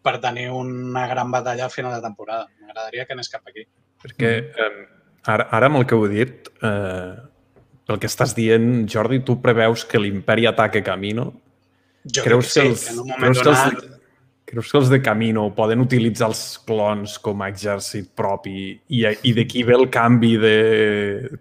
[0.03, 2.49] per tenir una gran batalla al final de temporada.
[2.63, 3.67] M'agradaria que anés cap aquí.
[4.03, 4.71] Perquè eh,
[5.27, 7.13] ara, ara amb el que heu dit, eh,
[7.89, 11.31] pel que estàs dient, Jordi, tu preveus que l'imperi ataque Camino?
[12.09, 13.79] Jo creus que, que, els, sí, que en un moment creus, que donat...
[13.83, 13.98] els,
[14.49, 19.33] creus que els de Camino poden utilitzar els clons com a exèrcit propi i, i
[19.37, 20.55] d'aquí ve el canvi de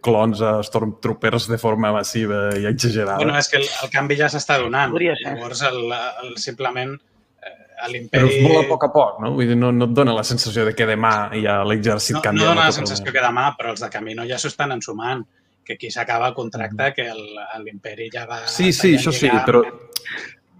[0.03, 3.17] clons a Stormtroopers de forma massiva i exagerada?
[3.23, 4.91] Bueno, és que el, el canvi ja s'està donant.
[4.93, 5.35] Podria ser.
[5.37, 5.79] Llavors, el,
[6.25, 8.35] el, simplement, eh, a Però l'imperi...
[8.37, 9.33] es molt a poc a poc, no?
[9.39, 12.43] Vull dir, no, no et dona la sensació de que demà ja l'exèrcit No, canvia.
[12.45, 15.25] no dona la sensació que demà, però els de Camino ja s'ho estan ensumant.
[15.67, 18.37] Que aquí s'acaba el contracte, que el- l'imperi ja va...
[18.45, 18.47] Mm.
[18.53, 19.59] Sí, sí, això sí, però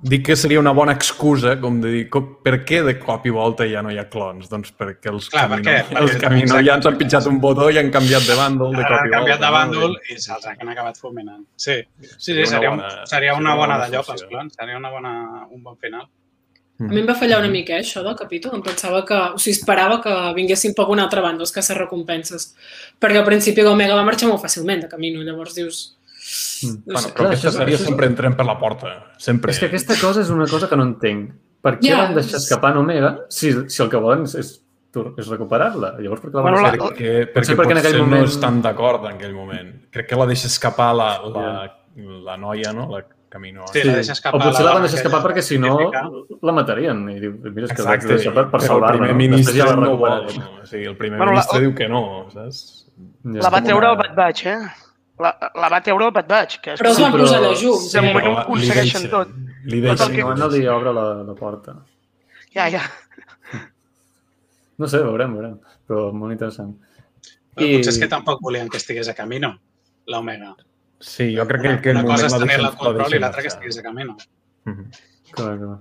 [0.02, 3.32] dic que seria una bona excusa, com de dir, com, per què de cop i
[3.34, 4.50] volta ja no hi ha clons?
[4.50, 5.78] Doncs perquè els Clar, Camino, què?
[5.88, 6.66] Perquè- els Camino exacte.
[6.68, 9.10] ja ens han pitjat un botó i han canviat de bàndol de cop han i
[9.10, 9.18] volta.
[9.18, 9.52] canviat de no?
[9.58, 11.44] bàndol i se'ls han acabat fulminant.
[11.56, 14.24] Sí, sí, sí Seria una seria, bona- un, seria una una bona bona d'allò pels
[14.30, 14.54] clons.
[14.60, 16.06] Seria una bona, un bon final.
[16.80, 18.54] A mi em va fallar una mica, eh, això del capítol.
[18.54, 19.16] Em pensava que...
[19.34, 22.56] O sigui, esperava que vinguessin per una altra banda els caces recompenses.
[23.02, 25.24] Perquè al principi l'Omega va marxar molt fàcilment de camino.
[25.26, 25.97] Llavors dius...
[26.64, 26.74] Mm.
[26.86, 29.14] No Bueno, però Clar, aquesta sèrie és- sempre entrem per la porta.
[29.18, 29.52] Sempre.
[29.52, 31.32] És que aquesta cosa és una cosa que no entenc.
[31.62, 35.28] Per què Ja, van deixar escapar en Omega si, si el que volen és, és
[35.30, 35.96] recuperar-la?
[36.00, 36.78] Llavors, per què la van Bueno, deixar?
[36.78, 39.76] la- perquè, perquè perquè en potser aquell no moment- estan d'acord en aquell moment.
[39.92, 42.90] Crec que la deixa escapar la, la, la noia, no?
[42.92, 43.66] La Camino.
[43.74, 45.92] Sí, la deixa escapar o potser la la van deixar escapar perquè si no
[46.42, 47.10] la matarien.
[47.10, 48.98] I diu, mira, és que la Exacte, deixar per, per però el salvar-la.
[48.98, 49.18] primer no?
[49.18, 50.26] ministre la no vol.
[50.38, 50.62] No?
[50.62, 52.88] O sigui, el primer Bueno, la- ministre diu que no, saps?
[53.26, 53.42] Ja.
[53.44, 54.58] La va treure el Bad Batch, eh?
[55.20, 56.60] La, la va treure el Bad Batch.
[56.62, 57.92] Que és Però Sí, van posar allà junts.
[57.92, 59.30] De moment ho aconsegueixen tot.
[59.66, 60.12] Li deixen.
[60.14, 61.74] que- No, no li obre la, la porta.
[62.54, 62.82] Ja, ja.
[64.78, 65.56] No sé, veurem, veurem.
[65.88, 66.76] Però molt interessant.
[67.56, 69.56] Però I- potser és que tampoc volien que estigués a Camino,
[70.06, 70.56] l'Omega.
[71.00, 73.14] Sí, jo crec que Una, aquell una moment cosa és la tenir deixen- el control
[73.14, 74.18] i l'altra que estigués a Camino.
[74.66, 74.86] Mhm.
[75.32, 75.80] Clar, clar.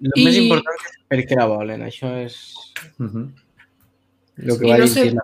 [0.00, 1.80] El I- més important és per què la volen.
[1.82, 2.54] Això és
[2.98, 3.32] Uh -huh.
[4.38, 5.22] el que I va no dir sé- Tina.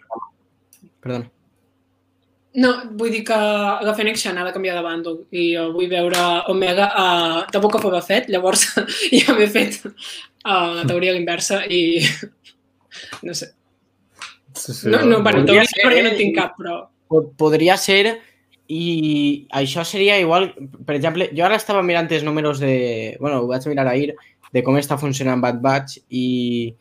[1.00, 1.30] Perdona.
[2.58, 5.88] No, vull dir que la Fennec Shan ha de canviar de bàndol i jo vull
[5.90, 7.08] veure Omega a
[7.52, 8.64] de boca Boba Fett, llavors
[9.12, 12.00] ja m'he fet uh, la teoria a l'inversa i
[13.28, 13.50] no sé.
[14.56, 16.14] Sí, sí, No, no, bueno, teoria ser, perquè no eh?
[16.16, 16.78] en tinc cap, però...
[17.08, 18.16] Po- Podria ser
[18.68, 20.50] i això seria igual,
[20.84, 23.14] per exemple, jo ara estava mirant els números de...
[23.20, 24.14] Bueno, ho vaig mirar ahir,
[24.52, 26.74] de com està funcionant Bad Batch i,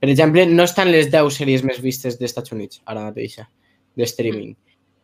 [0.00, 3.48] per exemple, no estan les 10 sèries més vistes dels Estats Units ara mateixa,
[3.96, 4.54] de streaming.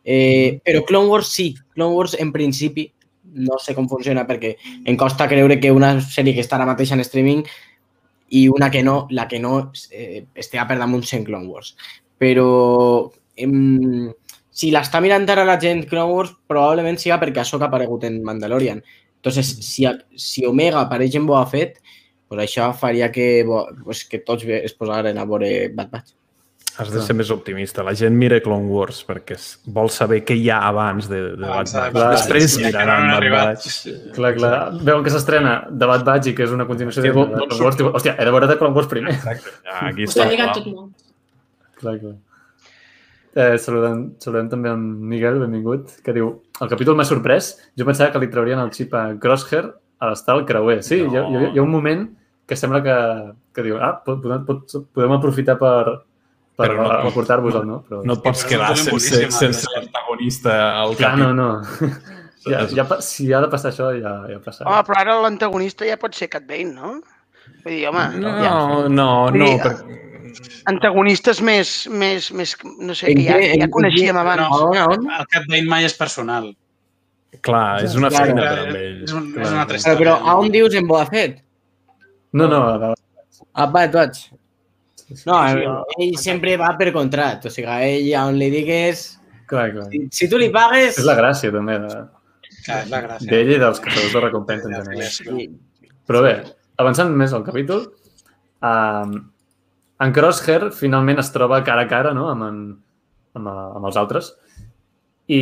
[0.05, 1.53] Eh, però Clone Wars sí.
[1.75, 2.89] Clone Wars, en principi,
[3.33, 6.93] no sé com funciona perquè em costa creure que una sèrie que està ara mateix
[6.93, 7.45] en streaming
[8.37, 11.75] i una que no, la que no eh, estigui per damunt en Clone Wars.
[12.21, 12.49] Però
[13.37, 14.11] em,
[14.53, 18.05] si l'està mirant ara la gent Clone Wars, probablement siga perquè això que ha aparegut
[18.09, 18.83] en Mandalorian.
[19.23, 19.87] Entonces, si,
[20.17, 21.79] si Omega apareix en Boba Fett,
[22.29, 23.45] pues això faria que,
[23.85, 26.17] pues, que tots es posaren a veure Bad Batch.
[26.79, 27.83] Has de ser més optimista.
[27.85, 31.37] La gent mira Clone Wars perquè es- vol saber què hi ha abans de, de
[31.43, 31.93] Bad Abans de Batch.
[31.93, 32.23] Bad Batch.
[32.23, 33.47] Després no miraran han Bad.
[33.47, 34.15] Batch.
[34.17, 34.73] Clar, clar.
[34.83, 37.37] Veuen que s'estrena de Bad Batch i que és una continuació de, Hòstia, de no-
[37.43, 37.77] no Clone Wars.
[37.77, 39.13] Diu, Hòstia, he de veure de Clone Wars primer.
[39.15, 39.51] Exacte.
[39.71, 40.55] Ah, aquí està lligat clar.
[40.63, 41.09] tot molt.
[41.83, 42.15] Clar, clar.
[43.35, 48.11] Eh, saludem, saludem també en Miguel, benvingut, que diu el capítol m'ha sorprès, jo pensava
[48.13, 50.83] que li traurien el xip a Crosshair a l'estar al creuer.
[50.85, 51.13] Sí, No.
[51.13, 52.11] hi, ha, hi, ha, hi ha un moment
[52.47, 52.97] que sembla que,
[53.55, 56.03] que diu ah, po- podem, pot, podem aprofitar per,
[56.57, 57.79] per Però no et pots- aportar-vos-el, no?
[57.89, 61.51] Però, No et pots Però quedar sense, sense l'antagonista al clar, no, no.
[62.43, 64.67] Ja, ja, si ha de passar això, ja, ja ha passat.
[64.67, 66.97] Home, però ara l'antagonista ja pot ser Cat Bane, no?
[67.63, 68.55] Vull dir, home, No, ja.
[68.91, 70.51] no, no, Sí, per...
[70.73, 74.43] antagonistes més, més, més, no sé, En que ja, ja coneixíem abans.
[74.51, 74.73] No.
[74.91, 76.51] El Cat Bane mai és personal.
[77.47, 78.99] Clar, és una feina per amb ell.
[79.07, 80.01] És, un, és una altra Però, història.
[80.03, 81.39] però a on dius en Boba Fett?
[82.33, 82.95] No, no,
[83.55, 84.33] A Bad Batch.
[85.29, 87.47] No, sí, ell, ell sempre va per contrat.
[87.49, 89.05] O sigui, a ell on li digues...
[89.51, 89.87] clar, clar.
[89.93, 90.99] Si, si tu li pagues...
[90.99, 92.03] És la gràcia, també, de-
[92.63, 93.27] Clar, és la gràcia.
[93.31, 95.09] d'ell i dels caçadors de recompensa en general.
[95.11, 95.49] Sí.
[96.07, 96.37] Però bé,
[96.83, 97.89] avançant més al capítol,
[98.63, 99.17] um,
[100.03, 102.29] en Crosshair finalment es troba cara a cara no?
[102.31, 102.63] amb, en,
[103.39, 104.33] amb, amb els altres
[105.31, 105.41] i,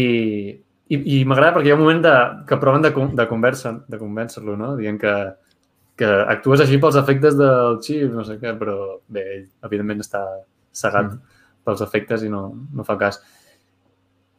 [0.93, 2.15] i, i m'agrada perquè hi ha un moment de,
[2.49, 3.29] que proven de, de
[3.89, 4.75] de convèncer-lo, no?
[4.81, 5.15] dient que,
[6.01, 8.77] que actues així pels efectes del xip, no sé què, però
[9.13, 10.25] bé, ell evidentment està
[10.77, 11.37] cegat mm.
[11.69, 13.21] pels efectes i no, no fa cas.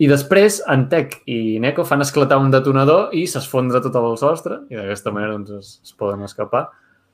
[0.02, 4.64] I després, en Tech i Neko fan esclatar un detonador i s'esfondra tot el sostre
[4.74, 6.66] i d'aquesta manera doncs, es, es poden escapar.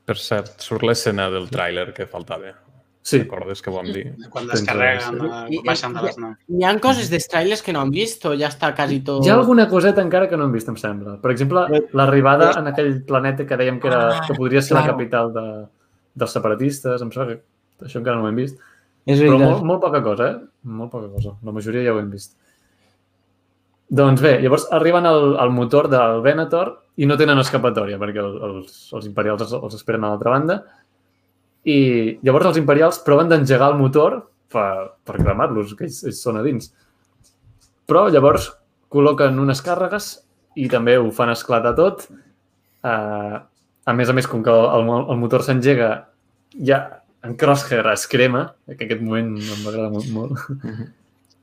[0.07, 2.53] Per cert, surt l'escena del tràiler que faltava.
[3.07, 4.03] Sí, Recordes que vam dir?
[4.31, 6.37] Quan descarreguen, eh, quan baixen de les naus.
[6.51, 9.23] Hi ha coses dels trailers que no han vist o ja està quasi tot...
[9.23, 11.15] hi ha alguna coseta encara que no hem vist, em sembla.
[11.21, 11.63] Per exemple,
[11.95, 14.97] l'arribada en aquell planeta que dèiem que, era, que podria ser la claro.
[14.97, 15.45] capital de,
[16.19, 18.59] dels separatistes, em sembla que això encara no ho hem vist.
[19.07, 20.67] És Però molt, molt poca cosa, eh?
[20.67, 21.37] Molt poca cosa.
[21.47, 22.35] La majoria ja ho hem vist.
[23.87, 28.33] Doncs bé, llavors arriben al, al motor del Venator i no tenen escapatòria perquè el,
[28.49, 30.57] els, els imperials els, els esperen a l'altra banda
[31.67, 31.79] i
[32.23, 36.45] llavors els imperials proven d'engegar el motor per, per cremar-los, que ells, ells són a
[36.45, 36.71] dins.
[37.87, 38.49] Però llavors
[38.93, 40.13] col·loquen unes càrregues
[40.57, 42.07] i també ho fan esclatar tot.
[42.87, 43.43] Uh,
[43.87, 45.91] a més a més, com que el, el motor s'engega,
[46.55, 46.79] ja
[47.27, 50.09] en Crosshair es crema, que aquest moment em va agradar molt.
[50.15, 50.41] molt.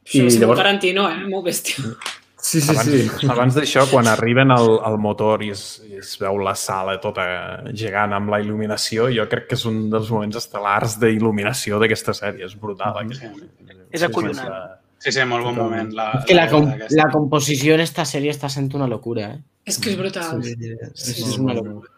[0.05, 0.61] Això I llavors...
[0.61, 1.25] Tarantino, eh?
[1.29, 1.95] Molt bèstia.
[2.45, 3.29] Sí, sí, abans, sí.
[3.33, 7.25] Abans d'això, quan arriben al, al motor i es, i es veu la sala tota
[7.73, 12.45] gegant amb la il·luminació, jo crec que és un dels moments estel·lars d'il·luminació d'aquesta sèrie.
[12.45, 12.99] És brutal.
[13.01, 13.87] Mm -hmm.
[13.97, 14.77] És acollonant.
[14.99, 15.91] Sí, sí, molt bon moment.
[15.97, 19.41] La, és que la, com, la composició en esta sèrie està sent una locura, eh?
[19.65, 20.43] És que és brutal.
[20.43, 20.55] Sí,
[20.95, 21.89] sí, sí, és una locura.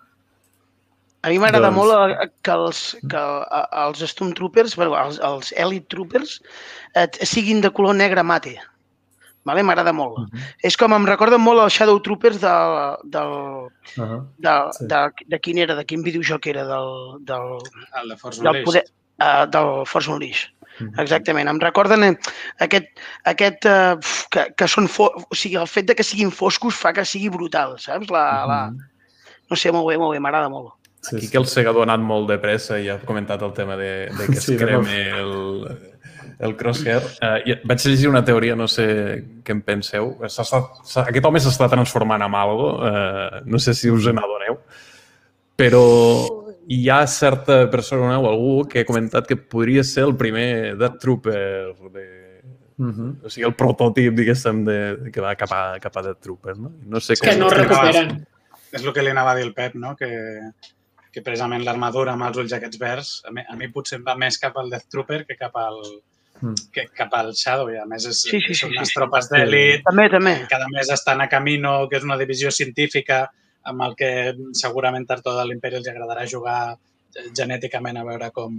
[1.22, 1.76] A mi m'agrada doncs...
[1.76, 3.22] molt que els, que
[3.82, 6.40] els Stormtroopers, bueno, els, els Elite Troopers,
[6.94, 8.60] eh, siguin de color negre mate.
[9.46, 9.62] Vale?
[9.62, 10.18] M'agrada molt.
[10.18, 10.44] Uh -huh.
[10.66, 12.56] És com em recorda molt el Shadow Troopers de,
[13.14, 14.20] del, uh -huh.
[14.38, 14.86] de, sí.
[14.90, 17.58] de, de, quin era, de quin videojoc era, del, del,
[18.02, 18.84] el de Force del, poder,
[19.22, 20.50] uh, del Force Unleashed.
[20.80, 21.00] Uh -huh.
[21.02, 21.48] Exactament.
[21.48, 22.18] Em recorden
[22.58, 22.86] aquest,
[23.24, 23.98] aquest uh,
[24.30, 27.28] que, que són fo o sigui, el fet de que siguin foscos fa que sigui
[27.28, 28.10] brutal, saps?
[28.10, 28.48] La, uh -huh.
[28.48, 28.72] la...
[29.48, 30.74] No sé, molt bé, molt bé, m'agrada molt.
[31.00, 33.76] Sí, Aquí que el segador ha anat molt de pressa i ha comentat el tema
[33.76, 35.95] de, de que es sí, creme el,
[36.38, 37.02] el Crosshair.
[37.22, 38.86] Uh, vaig llegir una teoria, no sé
[39.44, 40.16] què en penseu.
[40.26, 44.18] S -s -s aquest home s'està transformant en algo, uh, no sé si us en
[44.18, 44.58] adoneu,
[45.56, 45.84] però
[46.68, 50.98] hi ha certa persona o algú que ha comentat que podria ser el primer Death
[50.98, 52.26] Trooper de,
[52.78, 53.24] Uh -huh.
[53.24, 56.72] O sigui, el prototip, diguéssim, de, que va cap a, cap a Death Trooper, no?
[56.84, 57.28] no sé com...
[57.28, 58.26] Que no recuperen.
[58.70, 59.94] És el que li anava a dir el Pep, no?
[59.96, 60.10] Que,
[61.10, 64.16] que precisament l'armadura amb els ulls aquests verds, a mi, a mi potser em va
[64.16, 65.80] més cap al Death Trooper que cap al.
[66.72, 68.96] Que cap al Shadow i a més és, sí, sí, sí, són sí, unes sí.
[68.98, 70.34] tropes d'elit també, també.
[70.48, 73.24] que a més estan a Camino, que és una divisió científica
[73.66, 74.10] amb el que
[74.54, 76.58] segurament a tot l'Imperi els agradarà jugar
[77.36, 78.58] genèticament a veure com,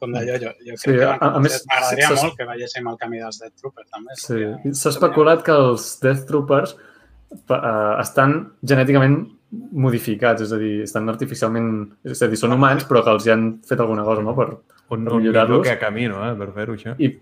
[0.00, 0.38] com d'allò.
[0.42, 3.42] Jo, jo sí, crec a, que a més, m'agradaria molt que veiéssim el camí dels
[3.42, 4.16] Death Troopers també.
[4.22, 4.40] Sí,
[4.72, 9.20] s'ha especulat que els Death Troopers uh, estan genèticament
[9.50, 11.70] modificats, és a dir, estan artificialment...
[12.06, 14.52] És a dir, són humans, però que els hi han fet alguna cosa, no?, per,
[14.90, 16.94] un, un millor que a camino, eh, per fer-ho, això.
[16.98, 17.12] I,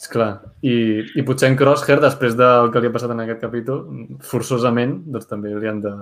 [0.00, 0.30] esclar,
[0.64, 0.74] i,
[1.18, 3.84] i potser en Crosshair, després del que li ha passat en aquest capítol,
[4.24, 5.94] forçosament, doncs també li han de,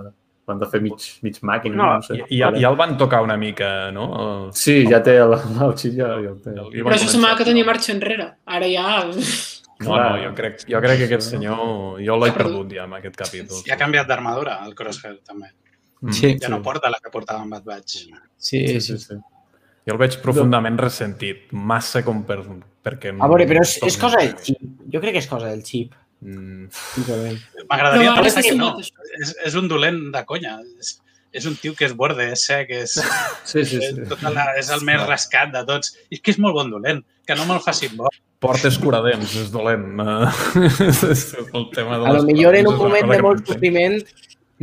[0.52, 1.76] han de fer mig, mig màquina.
[1.76, 4.08] No, no sé, ja, ja el van tocar una mica, no?
[4.22, 4.42] El...
[4.56, 6.54] Sí, ja té el, el xip, ja, ja el té.
[6.54, 8.32] El, Però això semblava que tenia marxa enrere.
[8.58, 8.98] Ara ja...
[9.78, 11.60] No, no, jo crec, jo crec que aquest senyor...
[12.02, 13.60] Jo l'he perdut ja amb aquest capítol.
[13.62, 15.52] I ha canviat d'armadura, el Crosshair, també.
[16.14, 16.32] Sí.
[16.42, 18.08] Ja no porta la que portava en Bad Batch.
[18.38, 18.98] Sí, sí, sí.
[19.02, 19.18] sí.
[19.88, 22.42] Jo el veig profundament ressentit, massa com per,
[22.84, 23.14] perquè...
[23.16, 24.60] No, a veure, però és, és cosa del xip.
[24.92, 25.94] Jo crec que és cosa del xip.
[26.20, 26.66] Mm.
[27.70, 28.74] M'agradaria no, pensar que no.
[28.82, 30.58] És, és un dolent de conya.
[30.76, 30.98] És,
[31.32, 32.98] és un tio que és borde, és sec, és,
[33.48, 34.06] sí, sí, sí.
[34.12, 35.96] Tota la, és el més rascat de tots.
[36.08, 38.12] I és que és molt bon dolent, que no me'l facin bo.
[38.44, 39.88] Portes curadents, és dolent.
[41.58, 44.02] el tema de a lo millor en un moment de molt sofriment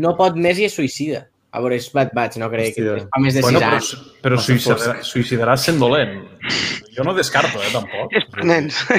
[0.01, 1.25] no pot més i es suïcida.
[1.55, 2.97] A veure, és Bad Batch, no crec Hòstia.
[2.99, 3.91] que fa més de 6 bueno, anys.
[3.95, 6.17] Però, però suïcidarà, suïcidarà sent dolent.
[6.95, 8.15] Jo no descarto, eh, tampoc.
[8.19, 8.83] És per nens.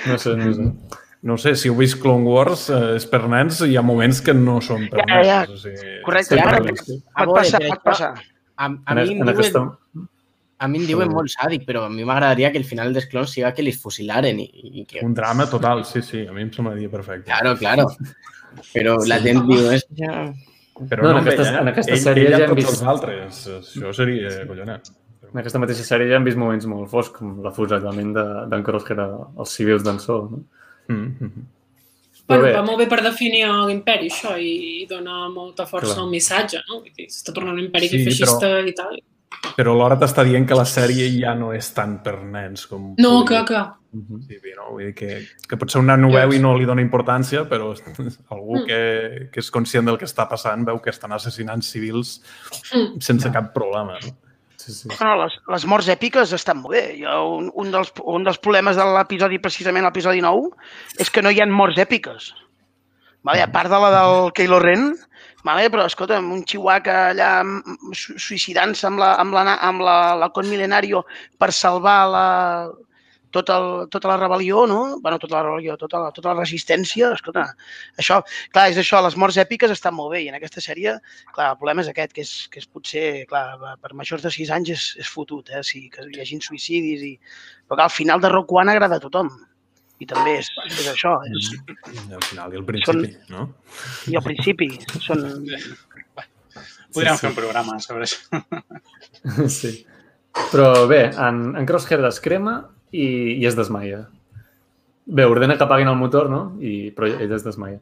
[0.00, 0.66] No sé, no sé.
[1.20, 4.22] No sé, si heu vist Clone Wars, eh, és per nens i hi ha moments
[4.24, 5.10] que no són per nens.
[5.12, 5.40] Ja, ja.
[5.44, 8.14] O sigui, Correcte, ja, ara, pot passar, pot passar.
[8.56, 10.06] A, a, mi em diuen,
[10.60, 13.36] a mi em diuen molt sàdic, però a mi m'agradaria que el final dels clones
[13.36, 14.40] siga que li fusilaren.
[14.40, 14.48] I,
[14.80, 15.04] i que...
[15.04, 17.28] Un drama total, sí, sí, a mi em semblaria perfecte.
[17.28, 17.90] Claro, claro.
[18.72, 19.12] Però sí.
[19.12, 20.22] la gent diu, és ja...
[20.88, 22.72] Però no, no en, aquesta, ella, en aquesta ell, sèrie ell ja hem vist...
[22.72, 23.44] els altres.
[23.58, 24.90] Això seria collonat.
[25.30, 29.00] En aquesta mateixa sèrie ja hem vist moments molt foscs, com l'afusellament d'en de, Crosshair
[29.04, 30.28] als civils d'en Sol.
[30.32, 30.44] No?
[30.90, 31.48] Mm -hmm.
[32.30, 36.04] Bueno, va molt bé per definir l'imperi, això, i dona molta força Clar.
[36.04, 36.82] al missatge, no?
[37.00, 38.68] S'està tornant un imperi sí, feixista però...
[38.68, 39.00] i tal.
[39.56, 42.94] Però alhora t'està dient que la sèrie ja no és tant per nens com...
[43.00, 43.66] No, clar, clar.
[43.92, 44.20] Uh -huh.
[44.22, 44.70] sí, no?
[44.70, 47.74] Vull dir que, que potser un nen ho veu i no li dona importància, però
[48.34, 48.66] algú mm.
[48.66, 52.20] que, que és conscient del que està passant veu que estan assassinant civils
[52.72, 53.00] mm.
[53.00, 53.98] sense cap problema.
[53.98, 54.14] No?
[54.56, 54.88] Sí, sí.
[54.88, 56.84] Bueno, les, les morts èpiques estan molt bé.
[57.00, 60.50] Jo, un, un, dels, un dels problemes de l'episodi, precisament l'episodi 9,
[60.98, 62.34] és que no hi ha morts èpiques.
[63.22, 64.94] Vale, a part de la del Kylo Ren,
[65.42, 67.30] Vale, però, escolta, un Chihuahua allà
[67.96, 71.06] suïcidant-se amb, la, amb, la, amb la, la Con Milenario
[71.40, 72.26] per salvar la,
[73.34, 74.80] tot el, tota la rebel·lió, no?
[75.02, 77.46] bueno, tota la rebel·lió, tota la, tota la resistència, escolta,
[78.02, 78.20] això,
[78.54, 80.96] clar, és això, les morts èpiques estan molt bé i en aquesta sèrie,
[81.34, 83.44] clar, el problema és aquest, que és, que és potser, clar,
[83.82, 85.62] per majors de 6 anys és, és fotut, eh?
[85.66, 87.14] Sí, que hi hagi suïcidis i...
[87.70, 89.30] Però clar, al final de Rock One agrada a tothom.
[90.00, 91.14] I també és, és això.
[91.28, 91.50] És,
[91.92, 93.48] I al final i al principi, no?
[94.08, 94.70] I al principi
[95.04, 95.26] són...
[96.94, 98.40] Podríem Sí, fer un programa sobre això.
[99.60, 99.74] Sí.
[100.50, 102.56] Però bé, en, en Crosshair es crema
[102.90, 104.04] i, i es desmaia.
[105.10, 106.40] Bé, ordena que apaguin el motor, no?
[106.62, 107.78] I, però ell es desmaia.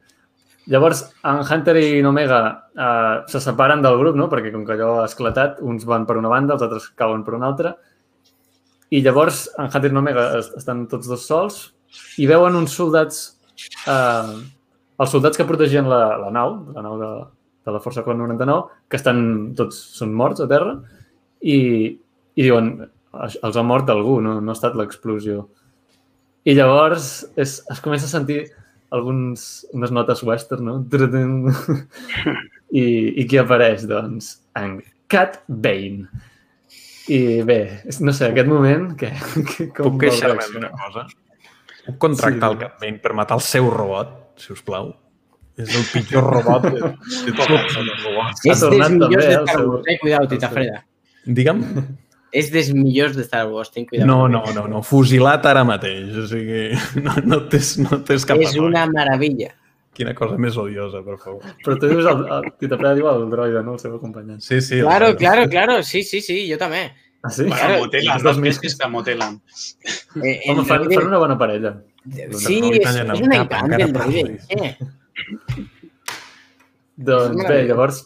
[0.69, 2.41] Llavors, en Hunter i Omega
[2.77, 4.27] eh, se separen del grup, no?
[4.33, 7.37] Perquè com que allò ha esclatat, uns van per una banda, els altres cauen per
[7.39, 7.73] una altra.
[8.93, 11.63] I llavors, en Hunter i Omega es- estan tots dos sols
[12.19, 13.39] i veuen uns soldats,
[13.89, 14.37] eh,
[14.99, 17.11] els soldats que protegien la, la nau, la nau de,
[17.67, 19.21] de la Força Clan 99, que estan
[19.59, 20.77] tots són morts a terra
[21.41, 21.59] i,
[22.35, 22.73] i diuen
[23.19, 25.47] "Els- ha mort algú, no, no ha estat l'explosió.
[26.49, 28.43] I llavors es, es comença a sentir
[28.91, 30.77] alguns, unes notes western, no?
[32.73, 32.85] I,
[33.21, 33.85] I qui apareix?
[33.89, 34.79] Doncs en
[35.09, 36.09] Cat Bane.
[37.09, 37.59] I bé,
[38.05, 39.09] no sé, aquest moment que,
[39.55, 41.07] que com Puc queixar-me d'una cosa?
[41.89, 42.65] Puc contractar Sí.
[42.65, 44.93] el Bane per matar el seu robot, si us plau?
[45.59, 48.45] És el pitjor robot de, de tots els robots.
[48.47, 49.97] És dels millors de el Star Wars, eh?
[50.03, 50.85] Cuidao, Tita Freda.
[51.27, 51.65] Digue'm?
[52.31, 54.07] És dels millors de Star Wars, ten cuidado.
[54.07, 54.83] No, no, no, no.
[54.87, 56.13] Fusilat ara mateix.
[56.15, 56.69] O sigui,
[57.07, 59.51] no, no tens, no tens cap És una meravella.
[59.99, 61.43] Quina cosa més odiosa, per favor.
[61.65, 63.75] Però tu dius, el, el, Tita Freda diu el droide, no?
[63.75, 64.39] El seu acompanyant.
[64.45, 64.79] Sí, sí.
[64.85, 65.81] Claro, claro, claro.
[65.83, 66.85] Sí, sí, sí, jo també.
[67.25, 67.49] Ah, sí?
[67.49, 69.41] Bueno, Claro, no dos queixis que mutilen.
[70.25, 71.75] Eh, el Home, fan, fan una bona parella.
[72.09, 73.93] Sí, No li és, el és una encant droide.
[73.93, 74.47] parlis.
[74.51, 74.77] Eh?
[76.99, 77.99] Doncs bé, llavors,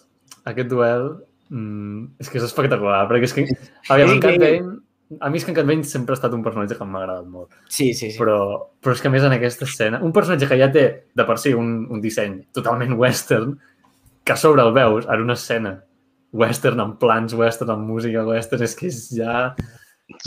[0.49, 1.07] aquest duel
[1.49, 3.45] mm, és que és espectacular, perquè és que,
[3.89, 4.79] aviam, en Sí, Cat que- Bane,
[5.21, 7.27] a mi és que en Cat Bane sempre ha estat un personatge que m'ha agradat
[7.29, 8.19] molt, Sí, sí, sí.
[8.19, 8.39] però,
[8.83, 10.85] però és que a més en aquesta escena, un personatge que ja té
[11.15, 13.57] de per si un, un disseny totalment western,
[14.25, 15.79] que a sobre el veus en una escena
[16.33, 19.55] western, amb plans western, amb música western, és que és ja...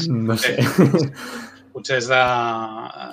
[0.10, 0.56] No sé.
[1.76, 2.22] Potser és de...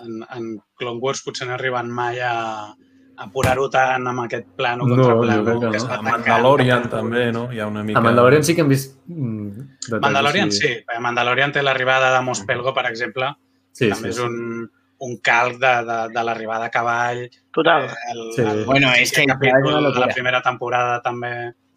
[0.06, 0.48] En, en
[0.78, 2.34] Clone Wars potser no arriben mai a,
[2.70, 5.94] a apurar-ho tant amb aquest plano No, contra plano crec que no.
[5.96, 6.02] A.
[6.06, 7.48] Mandalorian també, no?
[7.52, 7.98] Hi ha una mica...
[7.98, 8.94] A Mandalorian sí que hem vist...
[9.10, 13.34] Mm, detalls Mandalorian sí, perquè Mandalorian té l'arribada de Mos Pelgo, per exemple,
[13.72, 14.28] Sí, també sí, és sí.
[14.28, 14.68] un,
[15.02, 17.24] un calc de, de, de l'arribada a cavall.
[17.56, 17.88] Total.
[18.12, 18.42] El, Sí.
[18.46, 21.32] el, Bueno, és que el capítol de la primera temporada també...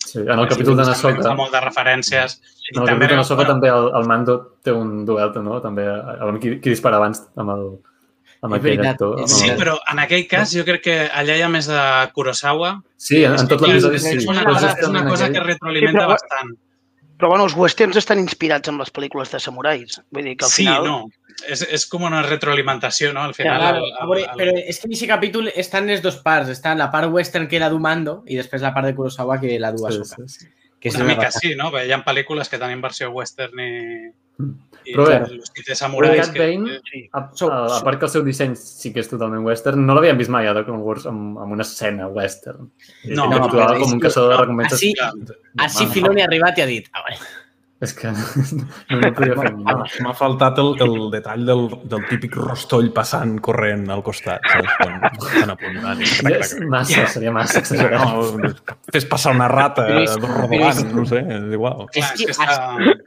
[0.05, 0.19] sí.
[0.21, 2.37] En el capítol de també Nasoka, Fa moltes referències.
[2.73, 5.59] En el capítol de Nasoka també el, el Mando té un duel, no?
[5.61, 7.65] També, a veure qui, qui dispara abans amb, el,
[8.41, 9.19] amb És aquell veritat, actor.
[9.19, 11.81] amb Sí, el- però en aquell cas jo crec que allà hi ha més de
[12.13, 12.75] Kurosawa.
[12.97, 14.15] Sí, en, en tot l'episodi és, sí.
[14.17, 16.55] és, una cosa, és una cosa aquell- que retroalimenta Sí, però- bastant.
[17.17, 20.01] Però bueno, els westerns estan inspirats en les pel·lícules de samurais.
[20.11, 20.83] Vull dir que al Sí, final...
[20.83, 20.97] no.
[21.51, 23.25] És, és com una retroalimentació, no?
[23.27, 23.59] Al final...
[23.59, 26.49] Claro, el, veure, el, però és que en aquest capítol estan les dos parts.
[26.53, 29.57] Està la part western que la du Mando i després la part de Kurosawa que
[29.59, 30.23] la du Sí, Ahsoka.
[30.27, 30.53] sí, sí.
[30.79, 31.71] Que és una una mica sí, no?
[31.73, 33.69] Perquè hi ha pel·lícules que tenen versió western i...
[34.85, 36.27] i Però bé, que té samurais...
[36.27, 37.05] Cat Bane, Sí.
[37.11, 40.19] A, a, a part que el seu disseny sí que és totalment western, no l'havíem
[40.19, 42.69] vist mai a The Clone Wars amb, amb una escena western.
[43.09, 44.79] No, no, però com un que- caçador de no, recompenses.
[44.79, 44.93] Així,
[45.67, 47.17] així Filoni ha arribat i ha dit ah, vale.
[47.83, 49.81] És que no, no podia fer M'ha mal.
[50.05, 54.77] m'ha faltat el, el detall del, del típic rostoll passant corrent al costat, saps?
[54.79, 55.99] Quan estan apuntant.
[55.99, 58.05] i Ja és massa, seria massa exagerat.
[58.39, 58.53] No,
[58.95, 59.89] fes passar una rata
[60.23, 61.83] rodolant, no sé, és igual.
[61.91, 63.05] Clar, És que està...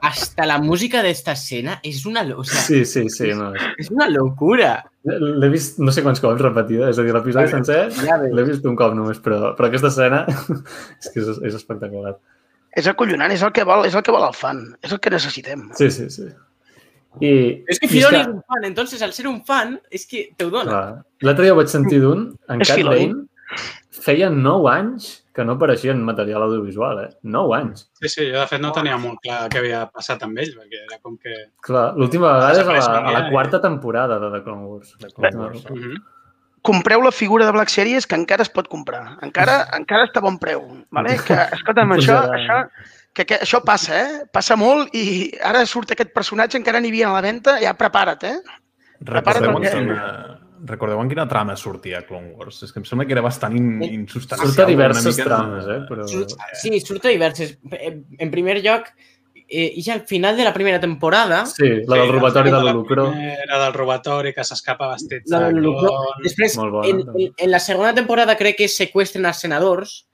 [0.00, 3.34] Hasta la música de esta escena és una, o sea, Sí, sí, sí.
[3.36, 3.52] No.
[3.78, 4.72] és una locura.
[5.04, 8.66] L'he vist no sé quants cops repetida, és a dir, l'episodi sencer Ja l'he vist
[8.68, 10.24] un cop només, però, però aquesta escena
[11.02, 12.16] és que és, és espectacular.
[12.76, 15.10] És acollonant, és el que vol, és el que vol el fan, és el que
[15.10, 15.66] necessitem.
[15.78, 16.28] Sí, sí, sí.
[17.18, 17.30] I,
[17.66, 20.52] És que Filoni és un fan, entonces al ser un fan és que te ho
[20.52, 21.02] dona.
[21.26, 22.84] L'altre dia ho vaig sentir d'un, en És Cat.
[22.86, 23.24] Bane,
[24.00, 27.10] feia 9 anys que no apareixia en material audiovisual, eh?
[27.22, 27.88] 9 anys.
[27.98, 30.84] Sí, sí, jo de fet no tenia molt clar què havia passat amb ell, perquè
[30.86, 31.34] era com que...
[31.66, 34.96] Clar, l'última vegada és a la, a la Desapareix, quarta temporada de The Clone Wars.
[35.02, 35.66] De Clone Wars.
[35.66, 36.00] Uh -huh.
[36.62, 39.16] Compreu la figura de Black Series que encara es pot comprar.
[39.24, 40.60] Encara, encara està a bon preu.
[40.92, 41.16] Vale?
[41.24, 42.58] Que, escolta'm, això, això,
[43.16, 44.26] que, que, això passa, eh?
[44.32, 48.28] Passa molt i ara surt aquest personatge, encara n'hi havia a la venda, ja prepara't,
[48.28, 48.36] eh?
[49.08, 50.08] Recordeu en, perquè- quina,
[50.68, 52.60] recordeu en quina trama sortia a Clone Wars?
[52.66, 54.52] És que em sembla que era bastant in, insubstancial.
[54.52, 55.78] Surt a diverses trames, eh?
[55.88, 56.04] Però...
[56.60, 57.56] Sí, surt a diverses.
[57.72, 58.92] En en primer lloc,
[59.50, 63.10] eh, i al final de la primera temporada, Sí, la del robatori de la l'Holucró.
[63.10, 65.90] primera del robatori que s'escapa vestit la de del Lucro,
[66.22, 67.24] després, bona, en, també.
[67.24, 70.06] en, en la segona temporada crec que seqüestren els senadors.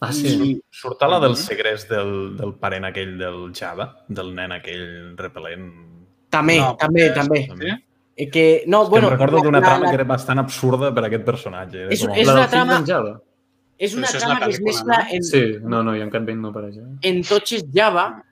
[0.00, 0.60] Ah, sí.
[0.70, 5.64] Surt a la del segrest del, del parent aquell del Java, del nen aquell repel·lent.
[6.30, 7.46] També, No, també, també.
[7.48, 7.72] També.
[8.16, 10.38] Eh, Que, no, Bueno, bueno, em recordo la- d'una la- trama la- que era bastant
[10.38, 11.86] absurda per a aquest personatge.
[11.90, 12.14] És- com...
[12.14, 13.20] és la una trama- Java.
[13.78, 15.04] és una és trama la que es mescla no?
[15.16, 16.76] en, Sí, no, no, i en Cat Bane no apareix.
[16.78, 16.82] Eh?
[17.02, 18.22] en Touches Java,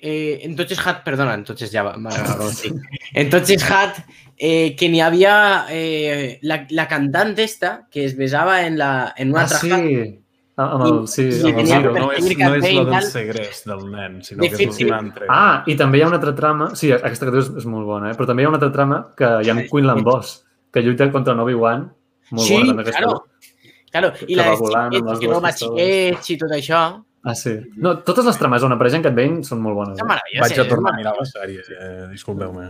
[0.00, 2.72] eh, en Touches Hat, perdona, en Touches Java, vale, vale, vale, sí.
[3.14, 3.98] en Touches Hat
[4.38, 9.30] eh, que n'hi havia eh, la, la cantant esta que es besava en, la, en
[9.32, 10.20] una Ah, altra sí.
[10.58, 11.90] Ah, Amb el, sí, I amb el Zero.
[11.92, 14.86] No és, no és la del segrest del nen, sinó De que és sí.
[14.88, 15.26] una altra.
[15.28, 16.70] Ah, i també hi ha una altra trama...
[16.80, 18.16] Sí, aquesta que dius és molt bona, eh?
[18.16, 20.38] però també hi ha una altra trama que hi ha en Quinlan Boss,
[20.72, 21.84] que lluita contra en Obi-Wan.
[22.32, 23.02] Molt Sí, bona, també aquesta.
[23.04, 23.18] claro.
[23.92, 25.76] Claro, Que i la va de xiquets, que no dues va pistoles.
[25.84, 26.80] xiquets i tot això.
[27.26, 27.56] Ah, sí.
[27.82, 29.98] No, totes les trames on apareix en Cat Bane són molt bones.
[29.98, 30.04] Eh?
[30.38, 30.66] Vaig a eh?
[30.70, 32.66] tornar a mirar la sèrie, eh, disculpeu-me.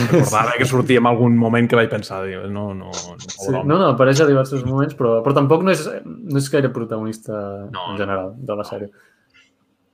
[0.00, 3.52] Recordava que sortia en algun moment que vaig pensar, no, no, no, Sí.
[3.54, 7.38] No, no, apareix a diversos moments, però, però tampoc no és, no és gaire protagonista
[7.70, 7.92] No.
[7.92, 8.90] en general de la sèrie.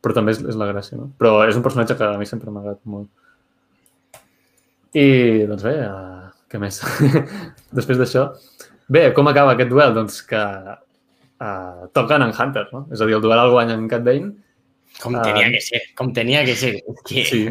[0.00, 1.10] Però també és, és la gràcia, no?
[1.20, 3.10] Però és un personatge que a mi sempre m'ha agradat molt.
[4.96, 6.80] I, doncs bé, uh, què més?
[7.76, 8.30] Després d'això...
[8.88, 9.92] Bé, com acaba aquest duel?
[9.96, 10.40] Doncs que
[11.40, 12.86] uh, toquen en Hunter, no?
[12.92, 14.32] És a dir, el duel el guanya en Cat Bane.
[15.02, 15.22] Com Ah.
[15.22, 16.76] tenia que ser, com tenia que ser.
[17.04, 17.24] Que...
[17.26, 17.48] Sí.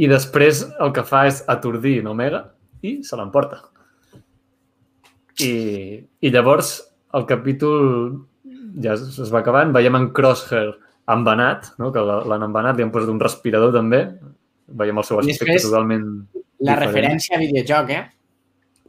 [0.00, 2.46] I després el que fa és atordir en Omega
[2.82, 3.58] i se l'emporta.
[5.40, 5.52] I,
[6.20, 6.70] I llavors
[7.16, 8.20] el capítol
[8.82, 10.74] ja es, es va acabant, veiem en Crosshair
[11.10, 11.90] embenat, no?
[11.92, 14.04] que l'han embenat, li han posat un respirador també,
[14.80, 16.04] veiem el seu aspecte després- totalment
[16.60, 16.84] La diferent.
[16.86, 18.02] referència a videojoc, eh?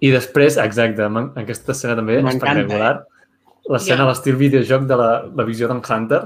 [0.02, 1.08] I després, exacte,
[1.40, 2.94] aquesta escena també M'encanta, eh?
[3.70, 4.04] L'escena Ja.
[4.04, 6.22] a l'estil videojoc de la, la visió d'en Hunter,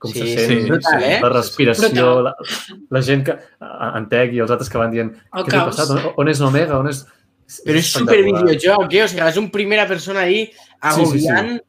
[0.00, 1.18] com Sí, se sí, sent brutal, eh?
[1.20, 2.34] la respiració, la,
[2.90, 3.34] la gent que,
[3.94, 5.76] en Tec i els altres que van dient El què t'ha caos.
[5.76, 5.90] passat?
[5.96, 6.78] On, on és l'Omega?
[6.78, 7.04] On és...
[7.66, 9.02] Però és super videojoc, eh?
[9.04, 11.28] O sigui, és un primera persona ahí Sí, sí, sí.
[11.28, 11.60] agobiant.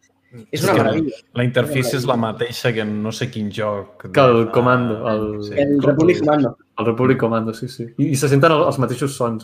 [0.49, 1.17] És una meravella.
[1.35, 4.05] La interfície és la mateixa que en no sé quin joc.
[4.13, 5.51] Que el Comando, el, Sí.
[5.59, 6.55] El Republic Commando.
[6.79, 7.83] el Republic Commando, sí, sí.
[7.97, 9.43] I, i se senten el- els mateixos sons.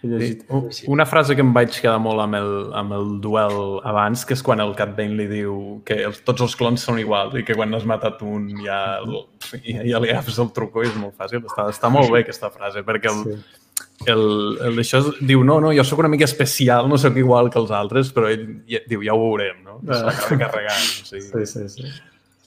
[0.00, 0.08] Sí.
[0.08, 0.44] llegit.
[0.50, 4.34] U- Una frase que em vaig quedar molt amb el, amb el duel abans, que
[4.34, 7.42] és quan el Cat Bane li diu que els, tots els clons són iguals i
[7.44, 9.00] que quan has matat un ja,
[9.64, 11.42] ja, ja li agafes el truco i és molt fàcil.
[11.42, 14.12] Està, està molt bé aquesta frase, perquè el, Sí.
[14.12, 14.22] el,
[14.68, 17.58] el, això és, diu, no, no, jo sóc una mica especial, no sóc igual que
[17.58, 19.80] els altres, però ell ja, diu, ja ho veurem, no?
[19.88, 20.04] Ah.
[20.12, 20.86] l'acaba carregant.
[21.02, 21.90] O sigui, Sí, sí, sí.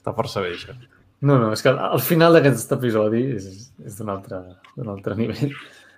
[0.00, 0.72] Està força bé, això.
[1.22, 3.44] No, no, és que al final d'aquest episodi és,
[3.86, 4.40] és d'un altre,
[4.82, 5.52] altre nivell.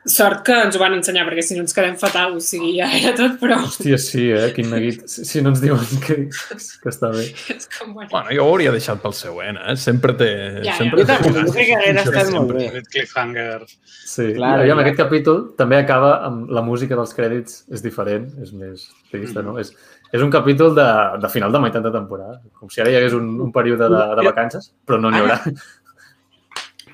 [0.04, 2.90] Sort que ens ho van ensenyar, perquè si no ens quedem fatal, o sigui, ja
[2.92, 4.50] era tot, però Hòstia, sí, eh?
[4.52, 5.06] Quin neguit.
[5.08, 7.24] Si, si no ens diuen que, que està bé.
[7.54, 8.10] és com, bueno.
[8.10, 9.76] Bueno, jo ho hauria deixat pel següent, eh?
[9.80, 10.28] Sempre té...
[10.58, 10.74] Ja, ja.
[10.82, 12.82] sempre Jo també, jo crec que hagués estat molt bé.
[12.92, 13.64] Cliffhanger.
[14.04, 14.84] Sí, Clar, aviam, clar.
[14.84, 19.56] aquest capítol també acaba amb la música dels crèdits, és diferent, és més trista, no?
[19.62, 19.72] És,
[20.12, 20.90] és un capítol de,
[21.22, 24.04] de final de meitat de temporada, com si ara hi hagués un, un període de,
[24.20, 25.40] de vacances, però no n'hi haurà.
[25.40, 25.83] Ara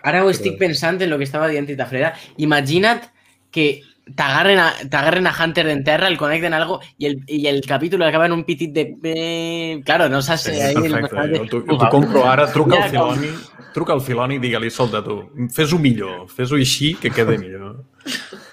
[0.02, 2.14] ho estic pensant en el que estava dient Tita Freda.
[2.38, 3.08] Imagina't
[3.50, 3.82] que
[4.16, 8.26] t'agarren a, a Hunter en terra, el connecten algo i el, i el capítol acaba
[8.26, 8.96] en un pitit de...
[9.02, 10.48] Eh, claro, no saps...
[10.48, 11.44] Sí, ahí el perfecte.
[11.50, 13.32] Jo t'ho compro ara, truca Ja, al Filoni,
[13.74, 15.20] truca al Filoni i digue-li, escolta tu,
[15.54, 17.84] fes-ho millor, fes-ho així que quede millor.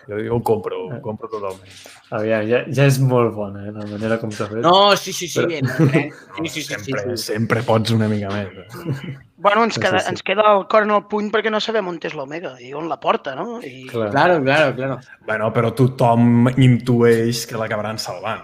[0.07, 1.67] Jo, jo ho compro, ho compro totalment.
[2.15, 4.61] Aviam, ja, ja és molt bona, eh, la manera com s'ha fet.
[4.63, 5.41] No, sí, sí, sí.
[5.41, 6.11] Però- en el tren.
[6.13, 7.23] Sí, sí, sí, sí, sempre, sí.
[7.33, 8.47] sempre pots una mica més.
[8.47, 9.17] eh?
[9.37, 10.09] Bueno, ens Sí, queda, sí, sí.
[10.15, 12.87] ens queda el cor en el puny perquè no sabem on és l'Omega i on
[12.89, 13.59] la porta, no?
[13.61, 13.83] I...
[13.91, 14.09] Clar.
[14.09, 14.95] Claro, claro, claro.
[15.27, 18.41] Bueno, però tothom intueix que l'acabaran salvant.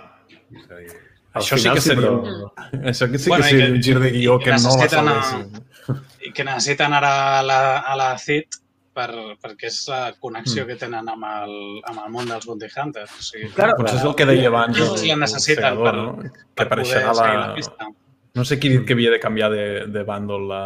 [0.53, 0.91] És a dir,
[1.34, 2.11] Al Això sí final que seria...
[2.11, 2.51] però-
[2.91, 4.89] Això que sí Bueno, que seria que- un gir de guió que que no la
[4.89, 5.64] salvessin.
[6.28, 8.59] I que necessiten ara a la, a la CIT
[8.94, 9.10] per,
[9.41, 10.20] perquè és la Mm.
[10.20, 13.12] connexió que tenen amb el, amb el món dels Bounty Hunters.
[13.20, 13.74] O sigui, Claro.
[13.78, 16.18] Potser és el que deia abans el, Sí, la necessiten el creador, per- no?
[16.24, 17.48] que per apareixerà poder seguir la...
[17.48, 17.88] la pista.
[18.36, 20.64] No sé qui ha dit que havia de canviar de, de bàndol la,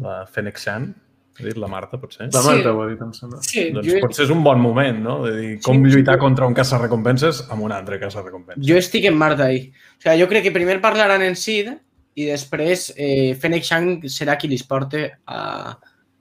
[0.00, 0.94] la Fennec Shan.
[1.38, 2.30] Ha dit la Marta, potser?
[2.32, 2.48] La Sí.
[2.48, 3.42] Marta ho ha dit, em sembla.
[3.42, 5.18] Sí, Doncs Jo- potser és un bon moment, no?
[5.26, 5.96] De dir com Sí, sí.
[5.96, 8.64] lluitar contra un caça-recompenses amb un altre caça-recompenses.
[8.66, 9.70] Jo estic en Marta ahí.
[9.98, 11.68] O sea, jo crec que primer parlaran en Sid
[12.14, 15.76] i després eh, Fennec Shang serà qui li porte a,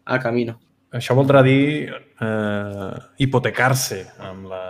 [0.05, 0.59] a Camino.
[0.95, 4.61] Això voldrà dir eh, hipotecar-se amb la,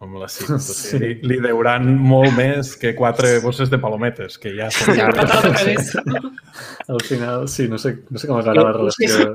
[0.00, 0.50] amb la CIT.
[0.54, 4.94] O sigui, li, li deuran molt més que quatre bosses de palometes, que ja són
[4.94, 5.08] ja.
[6.88, 9.34] Al final, sí, no sé, no sé com acabarà la relació.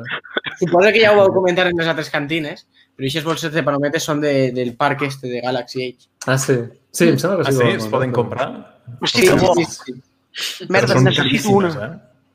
[0.59, 2.63] Suposo que ja ho vau comentar en les altres cantines,
[2.95, 6.07] però aquestes bolses de palometes són de, del parc este de Galaxy Age.
[6.31, 6.55] Ah, sí.
[6.95, 7.57] Sí, em sembla que Ah, sí.
[7.59, 7.63] sí?
[7.63, 8.49] ho han Es poden comprar?
[9.11, 9.53] Que bo.
[9.67, 9.97] sí.
[10.69, 11.69] Merda, necessito una.
[11.69, 11.75] caríssimes,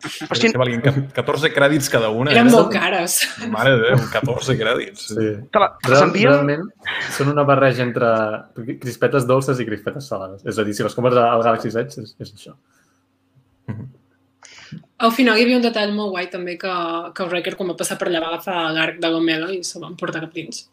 [0.00, 0.26] Eh?
[0.30, 2.30] Hosti, que valien ca- 14 crèdits cada una.
[2.32, 2.50] Eren eh?
[2.54, 3.18] molt cares.
[3.52, 5.06] Mare de Déu, 14 crèdits.
[5.12, 5.28] Sí.
[5.52, 6.30] te la- te les Real, envien?
[6.32, 6.68] realment
[7.16, 8.08] són una barreja entre
[8.80, 10.44] crispetes dolces i crispetes salades.
[10.46, 12.56] És a dir, si les compres al Galaxy Edge és, és això.
[15.00, 16.72] Al final hi havia un detall molt guai també que,
[17.16, 19.80] que el Wrecker quan va passar per allà va agafar l'arc de l'Omega i se'l
[19.82, 20.66] van portar cap dins.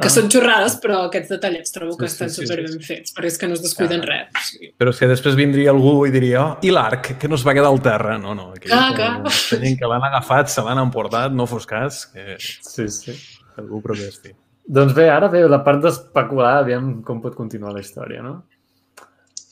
[0.00, 2.64] Que són xorrades, però aquests detallets trobo que Sí, sí, estan sí, super sí.
[2.76, 4.06] ben fets, perquè és que no es descuiden Ah.
[4.06, 4.28] res.
[4.34, 7.34] O sigui, Però és que després vindria algú i diria oh, i l'arc, que no
[7.36, 8.16] es va quedar al terra.
[8.18, 8.52] No, no.
[8.52, 9.32] Aquí, Ah, clar.
[9.50, 13.12] Tenien que l'han agafat, se l'han emportat, no fos cas, que Sí, sí.
[13.58, 14.32] algú protesti.
[14.68, 18.42] Doncs bé, ara ve la part d'especular, aviam com pot continuar la història, no?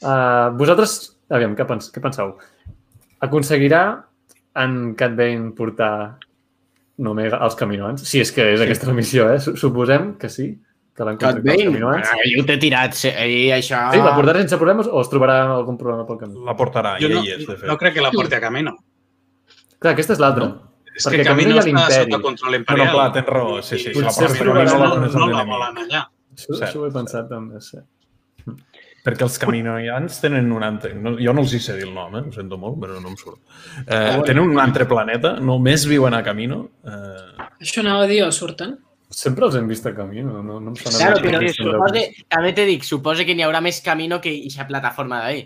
[0.03, 2.35] Uh, vosaltres, aviam, què, pens què penseu?
[3.25, 3.85] Aconseguirà
[4.57, 6.19] en Cat Bane portar
[6.99, 8.05] Nomega als caminoans?
[8.07, 8.65] Si és que és sí.
[8.69, 9.41] aquesta la missió, eh?
[9.43, 10.45] Suposem que sí,
[10.95, 11.65] que l'han contractat Bane?
[11.67, 12.07] caminoans.
[12.13, 13.81] Ah, jo t'he tirat, sí, i això...
[13.91, 16.39] Sí, la portarà sense problemes o es trobarà algun problema pel camí?
[16.47, 17.67] La portarà, Jo i no, ell és, de fet.
[17.67, 18.77] no crec que la porti a Camino.
[19.83, 20.53] Clar, aquesta és l'altra.
[20.95, 22.87] És Perquè que Camino Camino està sota control No, imperial.
[22.87, 23.57] no, clar, tens raó.
[23.67, 26.05] Sí, sí, si la Potser porta Camino no, no, no no la volen allà.
[26.39, 27.79] Això, això ho he pensat també, sí.
[29.05, 30.95] Perquè els caminoians tenen un altre...
[30.97, 32.23] No, jo no els hi sé dir el nom, eh?
[32.25, 33.37] ho sento molt, però no em surt.
[33.85, 36.63] Eh, tenen un altre planeta, només viuen a Camino.
[36.89, 38.79] Eh, Això anava a dir, o surten?
[39.15, 42.01] Sempre els hem vist a camí, no, no, no em sona Claro, però que supose,
[42.33, 45.45] també t'he dit, suposa que n'hi haurà més camino que eixa plataforma d'ahir.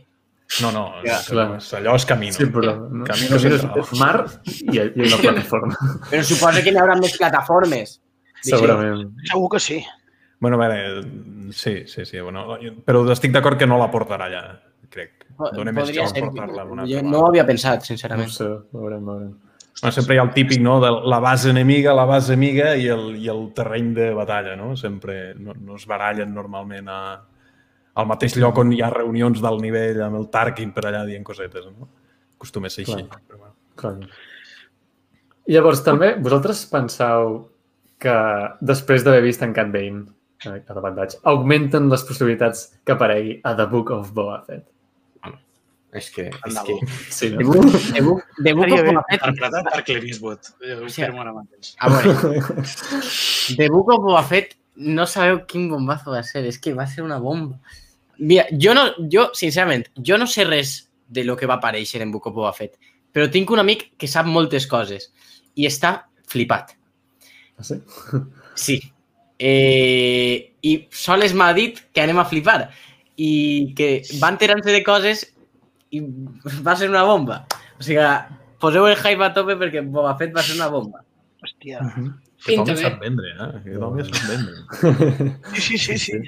[0.63, 1.49] no, no, Ja, és, clar.
[1.59, 2.33] és, allò és Camino.
[2.39, 3.83] Sí, però no, Camino central.
[3.83, 4.15] és mar
[4.47, 5.75] i, i una plataforma,
[6.09, 7.99] Però suposa que n'hi haurà més plataformes.
[8.41, 9.11] segurament.
[9.29, 9.83] Segur que sí.
[10.41, 11.03] Bueno, a veure,
[11.51, 12.21] sí, sí, sí.
[12.21, 12.45] Bueno,
[12.87, 14.43] però estic d'acord que no la portarà allà,
[14.91, 15.27] crec.
[15.55, 16.23] Donem més ser.
[16.23, 18.31] portar-la una Jo altra no ho havia pensat, No sincerament.
[18.31, 19.33] sé, veurem, veurem.
[19.81, 22.89] Bueno, sempre hi ha el típic, no?, de la base enemiga, la base amiga i
[22.91, 24.77] el, i el terreny de batalla, no?
[24.77, 26.99] Sempre no, no es barallen normalment a,
[27.95, 31.23] al mateix lloc on hi ha reunions d'alt nivell amb el Tarkin per allà dient
[31.27, 31.89] cosetes, no?
[32.39, 33.07] Acostuma a ser així.
[33.07, 33.23] Clar.
[33.27, 33.55] Però, bueno.
[33.79, 33.95] Clar.
[35.49, 37.39] Llavors, també, vosaltres penseu
[37.99, 38.15] que
[38.61, 40.05] després d'haver vist en Cat Bane
[40.47, 44.43] eh, a The Bad Batch, augmenten les possibilitats que aparegui a The Book of Boba
[44.47, 44.67] Fett?
[45.97, 46.27] És que...
[46.29, 46.75] És que...
[47.09, 47.47] Sí, no?
[47.49, 47.65] Book,
[47.95, 48.83] de Book, de Book of.
[48.91, 49.23] Boba Fett...
[49.25, 50.51] Interpretat per Clint Eastwood.
[50.61, 51.01] Jo ho Sí.
[51.03, 51.71] firmo ara mateix.
[51.81, 52.43] A veure,
[53.57, 56.45] The Book of Boba Fett no sabeu quin bombazo va ser.
[56.47, 57.57] És que va ser una bomba.
[58.19, 60.77] Mira, jo no, jo, sincerament, jo no sé res
[61.09, 62.77] de lo que va aparèixer en Book of Boba Fett,
[63.15, 65.09] però tinc un amic que sap moltes coses
[65.57, 65.95] i està
[66.29, 66.75] flipat.
[67.57, 67.81] Ah, sí?
[68.55, 68.79] Sí.
[69.39, 72.69] Eh, I sols m'ha dit que anem a flipar
[73.19, 73.91] i que
[74.23, 75.25] va enterant-se de coses
[75.95, 76.03] i
[76.67, 77.45] va ser una bomba.
[77.79, 78.03] O sigui,
[78.63, 81.05] poseu el hype a tope perquè Boba Fett va ser una bomba.
[81.45, 81.85] Hòstia.
[81.85, 82.83] Aquest Pinta home bé.
[82.83, 83.77] sap vendre, eh?
[83.83, 85.31] Home sap vendre.
[85.55, 85.99] Sí, sí, sí.
[85.99, 86.19] sí.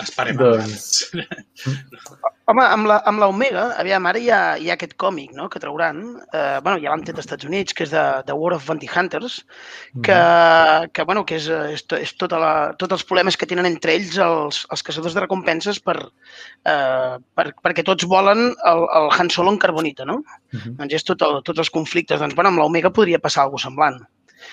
[0.00, 0.36] L'esperem.
[0.40, 1.10] Doncs-
[2.50, 5.60] Home, amb la, amb l'Omega, aviam, ara hi ha, hi ha aquest còmic no?, que
[5.62, 6.00] trauran,
[6.34, 8.88] eh, bueno, ja l'han tret als Estats Units, que és de, de War of Bounty
[8.90, 9.36] Hunters,
[10.04, 10.16] que,
[10.92, 12.50] que, bueno, que és, és, to- és tota la,
[12.82, 15.96] tots els problemes que tenen entre ells els, els caçadors de recompenses per,
[16.66, 20.18] eh, per, perquè tots volen el, el Han Solo en carbonita, no?
[20.52, 20.76] Mhm.
[20.82, 22.18] Doncs és tot el, tots els conflictes.
[22.20, 24.02] Doncs, bueno, amb l'Omega podria passar alguna semblant.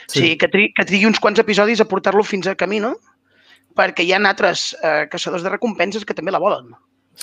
[0.05, 0.19] Sí.
[0.19, 2.93] O sigui, que, tri, que trigui uns quants episodis a portar-lo fins a Camino,
[3.79, 6.73] perquè hi ha altres eh, caçadors de recompenses que també la volen.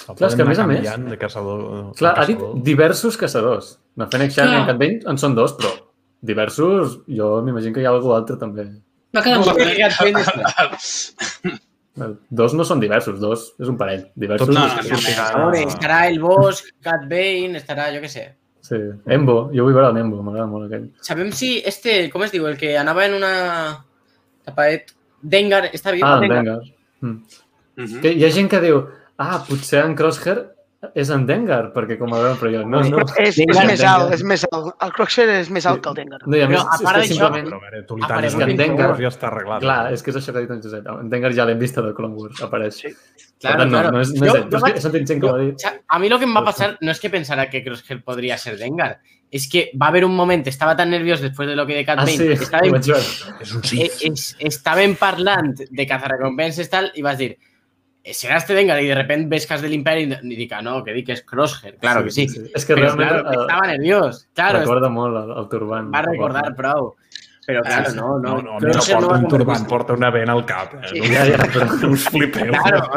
[0.07, 3.77] Clar, és que a més a més- De caçador, Clar, de ha dit diversos caçadors.
[3.97, 4.61] Na Fennec Shan i Clar.
[4.61, 5.71] en Cat Bane en són dos, però
[6.27, 8.67] diversos, jo m'imagino que hi ha algú altre també.
[9.17, 9.77] Va quedar molt bé.
[11.97, 14.03] Well, Dos no són diversos, dos és un parell.
[14.21, 14.51] Diversos...
[14.53, 18.27] No, no, no, veure, a- estarà el Bosch, Cat Bane, estarà, jo què sé.
[18.67, 18.77] Sí.
[19.17, 20.91] Embo, jo vull veure el Embo, m'agrada molt aquell.
[21.07, 23.33] Sabem si este, com es diu, el que anava en una
[24.45, 24.93] tapaet,
[25.35, 26.05] Dengar, està viu?
[26.07, 26.43] Ah, en Dengar?
[26.45, 26.61] Dengar.
[27.01, 27.17] Mm.
[27.77, 28.01] Mhm.
[28.03, 28.85] Que hi ha gent que diu,
[29.19, 30.45] ah, potser en Crosshair
[30.95, 33.01] és en Dengar, perquè com a veure, però jo, no, no.
[33.19, 34.69] És, és Dengar, més alt, és més alt.
[34.87, 36.21] El Croxer és més alt que el Dengar.
[36.27, 37.49] No, i a Però més, a és part que d'això- simplement...
[37.49, 38.91] Però a veure, tu li talles en Dengar.
[39.01, 39.61] ja està arreglat.
[39.65, 40.87] Clar, és que és això que ha dit en Josep.
[41.01, 42.75] En Dengar ja l'hem vist a The Clone Wars, apareix.
[42.85, 42.93] Sí.
[43.43, 45.27] Tant, no, no és, no és Jo- ell, jo és que he sentit gent que
[45.27, 45.59] ho ha O dit.
[45.61, 48.39] sea, a mi lo que em va passar no és que pensara que Crosshair podria
[48.39, 49.01] ser Dengar,
[49.31, 51.99] és que va haver un moment, estava tan nerviós després de lo que de Cat
[51.99, 53.41] Ah, Bane, sí, estàvem, vaig veure.
[53.43, 54.05] És un eh, Sith.
[54.13, 57.37] es, estàvem parlant de cazarrecompenses tal, i vas dir,
[58.05, 60.63] "Eh, serà este Dengar, i de repente ves que és de l'Imperi, i dic, ah,
[60.63, 62.29] no, que dic que és Crosshair, claro que sí.
[62.55, 65.91] És que Però, realment claro, eh, estava nerviós, claro, recorda molt el, el turbant.
[65.93, 66.95] va recordar prou.
[67.47, 70.33] Però, claro, no, no, No, no, no, no porta va un turbant, porta una vena
[70.33, 70.73] al cap.
[70.75, 70.89] Eh?
[70.91, 70.99] Sí.
[71.01, 71.67] No, Ja, ja, però...
[71.81, 72.51] no us flipeu.
[72.51, 72.91] Claro.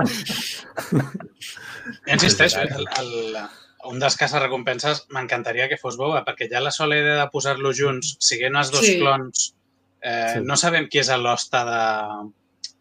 [0.92, 3.38] Jo insisteixo, el, el,
[3.86, 8.18] un dels caça-recompenses m'encantaria que fos Boba, perquè ja la sola idea de posar-los junts,
[8.20, 8.98] siguent els dos Sí.
[9.00, 9.54] clons,
[10.02, 10.40] eh, Sí.
[10.44, 12.32] no sabem qui és l'hoste de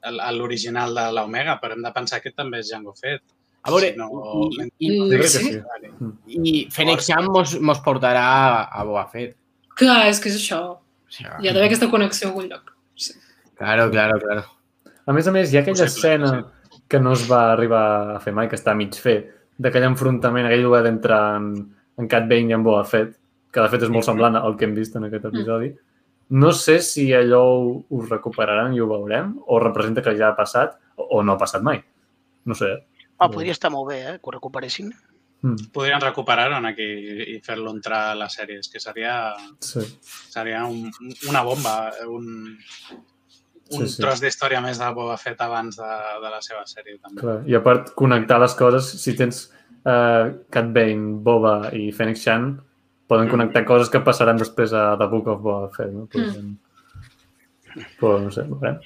[0.02, 3.22] el- l'original de l'Omega, però hem de pensar que també és Jango Fett.
[3.62, 4.08] A veure, Si no,
[4.78, 5.52] i, i, que Sí?
[5.52, 5.62] sí.
[6.28, 9.36] i Fennec Sham mos, mos portarà a Boba Fett.
[9.76, 10.60] Clar, és que és això.
[10.78, 12.72] O sigui, Hi ha d'haver aquesta connexió a algun lloc.
[12.94, 13.12] Sí.
[13.56, 14.44] Claro, claro, claro.
[15.06, 16.52] A més a més, hi ha aquella Possible, escena
[16.88, 20.46] que no es va arribar a fer mai, que està a mig fer, d'aquell enfrontament,
[20.48, 21.52] aquell lugar d'entrar en,
[21.98, 23.16] en Cat Bane i en Boba Fett,
[23.52, 25.72] que de fet és molt semblant al que hem vist en aquest episodi.
[26.38, 30.36] No sé si allò ho, ho recuperaran i ho veurem, o representa que ja ha
[30.38, 31.80] passat, o, o no ha passat mai.
[32.48, 32.70] No sé.
[33.18, 34.92] Oh, podria estar molt bé, eh, que ho recuperessin.
[35.40, 36.86] Mm, Podrien recuperar-ho aquí
[37.34, 38.58] i fer-lo entrar a la sèrie.
[38.58, 39.84] És que seria, sí.
[40.30, 40.90] seria un,
[41.30, 41.76] una bomba.
[42.06, 42.58] Un...
[43.74, 44.02] un sí, sí.
[44.02, 45.90] tros d'història més de Boba Fett abans de,
[46.22, 47.20] de la seva sèrie, també.
[47.20, 47.36] Clar.
[47.50, 49.44] I a part, connectar les coses, si tens
[49.82, 52.50] uh, Cat Bane, Boba i Fennec Chan,
[53.08, 56.08] poden connectar coses que passaran després a The Book of Boba Fett, no?
[56.12, 56.54] Podem...
[56.54, 56.56] Mm.
[58.00, 58.80] Però no sé, veurem.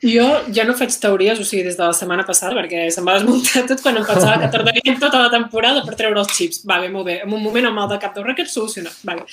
[0.00, 0.26] Jo
[0.56, 3.66] ja no faig teories, o sigui, des de la setmana passada, perquè se'm va desmuntar
[3.68, 6.62] tot quan em pensava que tardaríem tota la temporada per treure els xips.
[6.70, 7.18] Vale, molt bé.
[7.26, 8.96] En un moment amb el de cap de record solucionat.
[9.04, 9.26] Vale.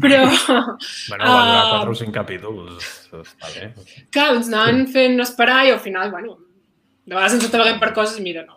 [0.00, 0.22] Però...
[1.10, 2.90] bueno, va durar 4 o 5 capítols.
[3.44, 3.70] Vale.
[4.08, 6.38] Clar, ens anaven fent esperar i al final, bueno,
[7.04, 8.56] de vegades ens treballem per coses, mira, no.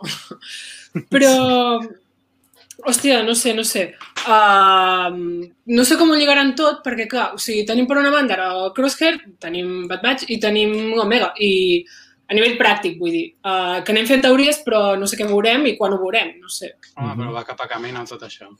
[1.11, 1.33] Però
[2.85, 3.87] Hòstia, no sé, no sé.
[4.27, 8.37] Uh, no sé com ho lligaran tot, perquè, clar, o sigui, tenim per una banda
[8.45, 11.31] el Crosshair, tenim Bad Batch i tenim Omega.
[11.41, 11.81] I
[12.27, 15.65] a nivell pràctic, vull dir, uh, que anem fent teories, però no sé què veurem
[15.71, 16.75] i quan ho veurem, no sé.
[16.95, 18.51] Home, però va cap a camino tot això.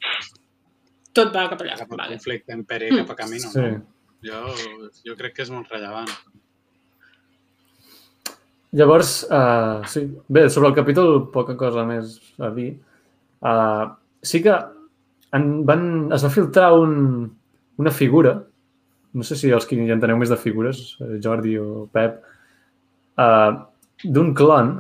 [1.18, 1.78] Tot va cap allà.
[1.78, 2.18] Cap al vale.
[2.18, 3.04] conflicte imperi mm.
[3.04, 3.52] cap a camino.
[3.54, 3.68] Sí.
[3.68, 3.86] No?
[4.26, 4.42] Jo,
[5.06, 6.10] jo crec que és molt rellevant.
[8.78, 12.72] Llavors, uh, sí, bé, sobre el capítol, poca cosa més a dir.
[13.40, 14.56] Uh, sí que
[15.38, 17.32] en van, es va filtrar un,
[17.78, 18.38] una figura,
[19.14, 22.20] no sé si els que ja enteneu més de figures, eh, Jordi o Pep,
[23.18, 23.52] uh,
[24.04, 24.76] d'un clon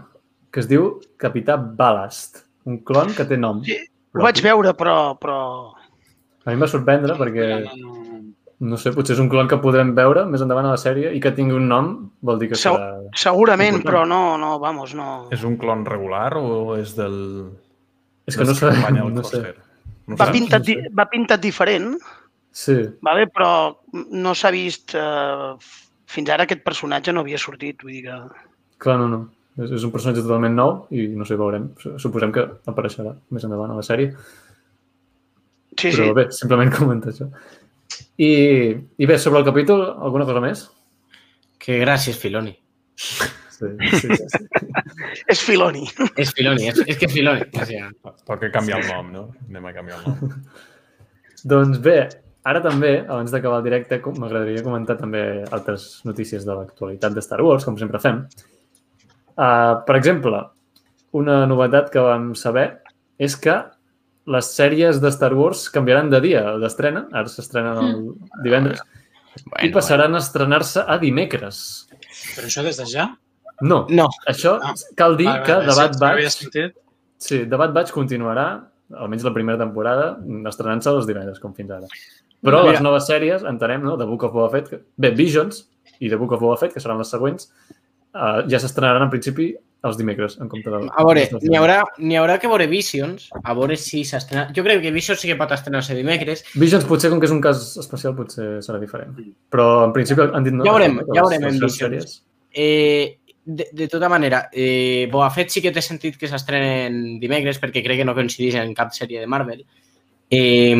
[0.51, 2.43] que es diu Capità Ballast.
[2.67, 3.61] Un clon que té nom.
[3.65, 3.77] Sí,
[4.15, 5.39] ho vaig veure, però, però...
[6.43, 7.47] A mi em va sorprendre perquè,
[8.67, 11.21] no sé, potser és un clon que podrem veure més endavant a la sèrie i
[11.23, 11.89] que tingui un nom
[12.25, 12.89] vol dir que serà...
[13.13, 13.89] Segurament, important.
[13.89, 15.09] però no, no, vamos, no...
[15.35, 17.17] És un clon regular o és del...
[18.27, 18.71] És que no, sé.
[18.91, 19.41] No sé.
[20.07, 20.91] No va, pintat, no sé.
[20.95, 21.95] va pintat diferent,
[22.51, 22.77] sí.
[23.03, 23.27] vale?
[23.31, 23.51] però
[23.93, 24.95] no s'ha vist...
[24.95, 28.17] Eh, fins ara aquest personatge no havia sortit, vull dir que...
[28.83, 29.19] Clar, no, no.
[29.57, 31.71] És, és un personatge totalment nou i no sé, veurem.
[31.99, 34.13] Suposem que apareixerà més endavant a la sèrie.
[35.73, 36.13] Sí, Però sí.
[36.15, 37.27] bé, simplement comentar això.
[38.17, 38.31] I,
[38.97, 40.63] I bé, sobre el capítol, alguna cosa més?
[41.59, 42.55] Que gràcies, Filoni.
[43.57, 44.15] Sí, sí, sí.
[44.15, 44.67] sí.
[45.33, 45.87] és Filoni.
[46.19, 47.45] És Filoni, és, és que és Filoni.
[47.49, 47.83] O sigui,
[48.27, 49.23] Toca canviar el nom, no?
[49.49, 50.35] Anem a canviar el nom.
[51.53, 51.97] doncs bé,
[52.47, 55.23] ara també, abans d'acabar el directe, m'agradaria comentar també
[55.55, 58.21] altres notícies de l'actualitat de Star Wars, com sempre fem.
[59.37, 60.43] Uh, per exemple,
[61.17, 62.69] una novetat que vam saber
[63.21, 63.57] és que
[64.27, 68.01] les sèries de Star Wars canviaran de dia d'estrena, ara s'estrenen el
[68.43, 68.81] divendres,
[69.45, 70.19] bueno, i passaran bueno.
[70.19, 71.61] a estrenar-se a dimecres.
[72.35, 73.07] Però això des de ja?
[73.61, 73.85] No.
[73.89, 74.07] No.
[74.29, 74.73] Això ah.
[74.99, 76.75] cal dir ah, que Debat sí, Batch...
[77.17, 78.47] Sí, Debat Batch continuarà,
[78.93, 80.11] almenys la primera temporada,
[80.49, 81.89] estrenant-se els divendres, com fins ara.
[82.45, 82.75] Però Mira.
[82.75, 83.95] les noves sèries, entenem, no?
[83.97, 84.81] The Book of Boba Fett, que...
[85.01, 85.63] bé, Visions
[85.97, 87.49] i The Book of Boba Fett, que seran les següents,
[88.13, 89.55] uh, ja s'estrenaran en principi
[89.87, 90.87] els dimecres, en compte del...
[90.89, 91.81] A veure, n'hi haurà,
[92.21, 94.47] haurà que veure Visions, a veure si s'estrena...
[94.53, 96.43] Jo crec que Visions sí que pot estrenar-se dimecres.
[96.57, 99.17] Visions potser, com que és un cas especial, potser serà diferent.
[99.53, 100.57] Però en principi han dit...
[100.57, 102.19] No, ja veurem, ja veurem en Visions.
[102.57, 103.17] Eh,
[103.47, 107.79] de, de tota manera, eh, Boba Fett sí que té sentit que s'estrenen dimecres perquè
[107.85, 109.61] crec que no coincideix en cap sèrie de Marvel.
[110.29, 110.75] Eh,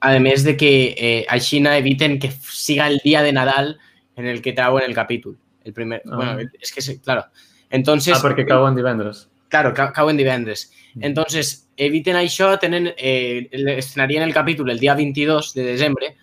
[0.00, 3.74] a més de que eh, així no eviten que siga el dia de Nadal
[4.16, 5.36] en el que trauen el capítol.
[5.68, 6.16] El primer, ah.
[6.16, 7.26] bueno, és que, claro.
[7.68, 9.26] Entonces, ah, perquè cauen divendres.
[9.52, 10.70] Claro, cauen divendres.
[10.94, 11.04] Mm.
[11.10, 16.14] Entonces, eviten això, tenen, eh, estrenarien el capítol el dia 22 de desembre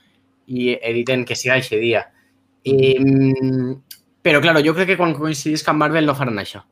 [0.47, 2.07] i eviten que siga aquest dia.
[2.65, 2.97] Eh,
[4.23, 6.63] però, claro, jo crec que quan coincidís amb Marvel no faran això.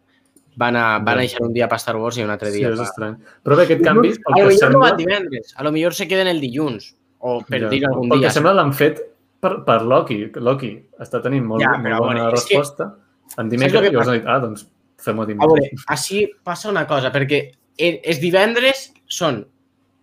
[0.60, 2.72] Van a, van a deixar un dia per Star Wars i un altre dia.
[2.72, 3.16] Sí, és estrany.
[3.44, 4.12] Però bé, aquest canvi...
[4.16, 4.90] A lo millor sembla...
[4.90, 5.54] no divendres.
[5.56, 6.92] A lo millor se queden el dilluns.
[7.20, 7.70] O per ja.
[7.72, 8.18] dir algun dia.
[8.18, 9.00] El que sembla l'han fet
[9.44, 10.20] per, per Loki.
[10.40, 10.74] Loki
[11.04, 12.92] està tenint molt, ja, molt bona bueno, resposta.
[12.92, 13.40] Que...
[13.42, 14.66] En dimecres llavors han dit, ah, doncs
[15.02, 15.48] fem-ho dimecres.
[15.48, 17.44] A veure, així passa una cosa, perquè
[17.82, 19.44] els divendres són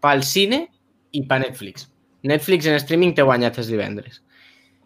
[0.05, 0.65] pel cine
[1.13, 1.89] i per Netflix.
[2.29, 4.23] Netflix en streaming té guanyat els divendres.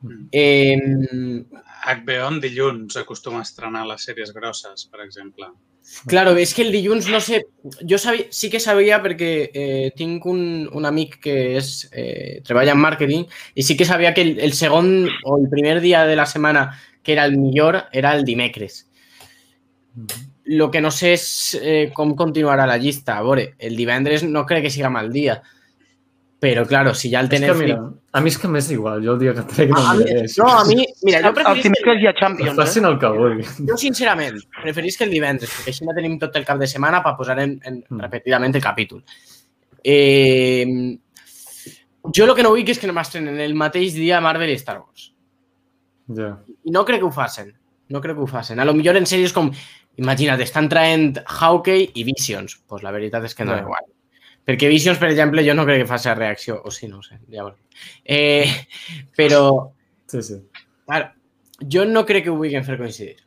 [0.02, 0.28] Mm.
[0.32, 1.44] Eh,
[1.86, 5.50] HBO en dilluns acostuma a estrenar les sèries grosses, per exemple.
[6.06, 7.40] Claro, és que el dilluns, no sé,
[7.90, 12.76] jo sabia, sí que sabia perquè eh, tinc un, un amic que és, eh, treballa
[12.76, 13.26] en màrqueting
[13.58, 16.68] i sí que sabia que el, el segon o el primer dia de la setmana
[17.02, 18.86] que era el millor era el dimecres.
[20.44, 21.26] Lo que no sé és
[21.60, 23.18] eh, com continuarà la llista.
[23.18, 25.40] A veure, el divendres no crec que siga mal dia.
[26.42, 27.58] Però, claro, si ja el Netflix...
[27.60, 27.76] Mira,
[28.10, 29.82] a mi és que m'és igual, jo el dia que trec no
[30.40, 31.60] No, a mi, mira, jo preferís...
[31.60, 33.46] El dimecres hi ha Champions, Facin el que vulgui.
[33.68, 36.98] Jo, sincerament, preferís que el divendres, perquè així no tenim tot el cap de setmana
[37.04, 38.02] per posar en, en mm.
[38.08, 39.04] repetidament el capítol.
[39.94, 40.66] Eh,
[42.10, 44.80] jo el que no vull és que no m'estrenen el mateix dia Marvel i Star
[44.80, 45.12] Wars.
[46.10, 46.18] Ja.
[46.24, 46.34] Yeah.
[46.66, 47.54] I no crec que ho facin.
[47.94, 48.58] No crec que ho facin.
[48.58, 49.54] A lo millor en sèries com,
[49.94, 52.58] imagina't, estan traient Hawkeye i Visions.
[52.58, 53.62] Doncs pues la veritat és que no yeah.
[53.62, 53.92] igual.
[54.44, 56.56] Perquè Visions, per exemple, jo no crec que faci reacció.
[56.66, 57.60] O sí, no ho sé, ja veurem.
[58.04, 58.48] Eh,
[59.16, 59.42] però...
[60.10, 60.38] Sí, sí.
[60.84, 61.12] Clar,
[61.72, 63.20] jo no crec que ho vulguin fer coincidir,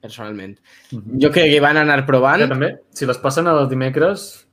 [0.00, 0.56] personalment.
[0.92, 1.20] Mhm.
[1.22, 2.40] Jo crec que van anar provant.
[2.40, 4.46] Que també, si les passen el dimecres,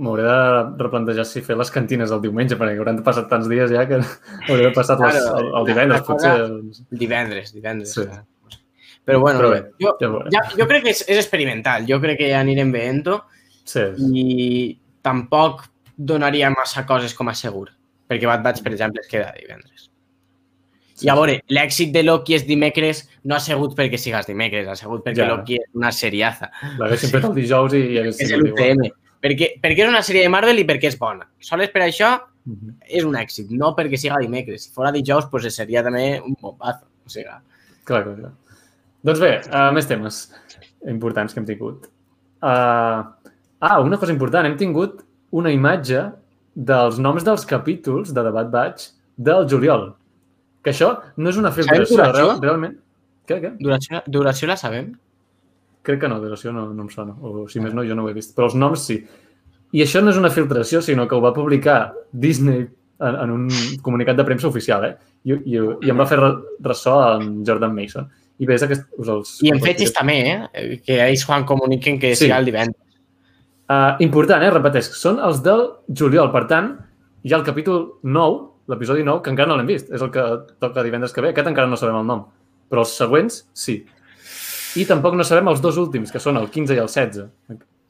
[0.00, 0.38] m'hauré de
[0.80, 3.98] replantejar si fer les cantines el diumenge, perquè hauran passat tants dies ja que
[4.48, 6.86] hauré de passar-les Claro, el, el divendres, cosa- potser.
[7.02, 7.92] Divendres, divendres.
[7.98, 8.06] Sí.
[8.06, 8.24] clar.
[9.04, 11.84] Però bueno, Però bé, jo, ja ja, jo crec que és, és experimental.
[11.88, 13.18] Jo crec que anirem veient-ho
[13.70, 13.82] Sí,
[14.16, 15.64] i tampoc
[15.96, 17.68] donaria massa coses com a segur.
[18.10, 19.88] Perquè Bad Batch, per exemple, es queda divendres.
[21.00, 24.74] I a veure, l'èxit de Loki és dimecres no ha sigut perquè sigues dimecres, ha
[24.76, 25.28] sigut perquè Ja.
[25.30, 26.50] Loki és una seriaza.
[26.78, 28.82] l'haguessin fet el dijous i hagués És l'UTM.
[29.22, 31.26] Perquè, perquè és una sèrie de Marvel i perquè és bona.
[31.40, 32.74] Sols per això Mhm.
[32.88, 34.62] és un èxit, no perquè siga dimecres.
[34.64, 36.86] Si fora dijous, pues seria també un bombazo.
[37.06, 37.26] O sigui,
[37.84, 38.32] Clar, clar, clar.
[39.04, 40.32] Doncs bé, uh, més temes
[40.88, 41.86] importants que hem tingut.
[42.42, 43.04] Uh,
[43.60, 45.02] ah, una cosa important, hem tingut
[45.36, 46.02] una imatge
[46.54, 49.92] dels noms dels capítols de The Bad Batch del juliol.
[50.64, 52.16] Que això no és una filtració, duració?
[52.16, 52.74] real, realment.
[53.28, 53.52] Què, què?
[53.60, 54.90] duració, duració la sabem?
[55.86, 57.14] Crec que no, duració no, no em sona.
[57.24, 58.34] O si més no, jo no ho he vist.
[58.36, 58.98] Però els noms sí.
[59.72, 62.66] I això no és una filtració, sinó que ho va publicar Disney
[63.00, 63.46] en, en un
[63.86, 64.96] comunicat de premsa oficial, eh?
[65.24, 65.56] I, i,
[65.86, 66.34] i em va fer re-
[66.66, 68.10] ressò en Jordan Mason.
[68.40, 68.84] I bé, és aquest...
[69.00, 70.76] Us els, I en fetges també, eh?
[70.84, 72.24] Que ells quan comuniquen que Sí.
[72.26, 72.76] siga el divendres.
[73.70, 74.50] Uh, important, eh?
[74.50, 75.60] Repeteix, són els del
[75.94, 76.32] juliol.
[76.34, 76.72] Per tant,
[77.22, 78.40] hi ha el capítol 9,
[78.72, 79.92] l'episodi 9, que encara no l'hem vist.
[79.94, 80.24] És el que
[80.62, 81.30] toca divendres que ve.
[81.30, 82.24] Aquest encara no sabem el nom.
[82.70, 83.76] Però els següents, sí.
[84.78, 87.28] I tampoc no sabem els dos últims, que són el 15 i el 16.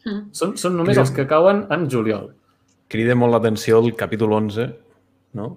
[0.04, 0.20] Mm.
[0.36, 2.30] Són, són només els que cauen en juliol.
[2.90, 4.68] Crida molt l'atenció el capítol 11,
[5.40, 5.50] no?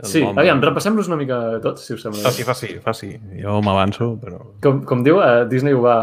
[0.00, 2.22] El Sí, nom- aviam, repassem-los una mica tots, si us sembla.
[2.24, 3.10] Faci, faci, faci.
[3.42, 4.38] Jo m'avanço, però...
[4.64, 5.96] Com, com diu, eh, Disney ho va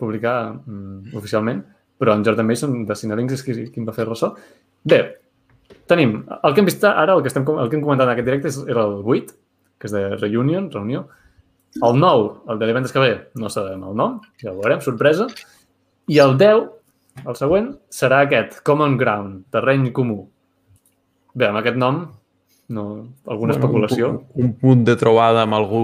[0.00, 1.62] publicar mm, oficialment,
[1.98, 4.32] però en Jordan Mason de Cinelinks és qui, qui en va fer ressò.
[4.88, 5.00] Bé,
[5.90, 8.28] tenim, el que hem vist ara, el que, estem, el que hem comentat en aquest
[8.28, 9.36] directe és, era el 8,
[9.78, 11.06] que és de Reunion, reunió.
[11.84, 15.28] El 9, el de divendres que ve, no sabem el nom, ja ho veurem, sorpresa.
[16.08, 16.68] I el 10,
[17.26, 20.22] el següent, serà aquest, Common Ground, terreny comú.
[21.34, 22.06] Bé, amb aquest nom,
[22.74, 22.84] no,
[23.28, 24.10] alguna especulació.
[24.34, 25.82] Un, un punt de trobada amb algú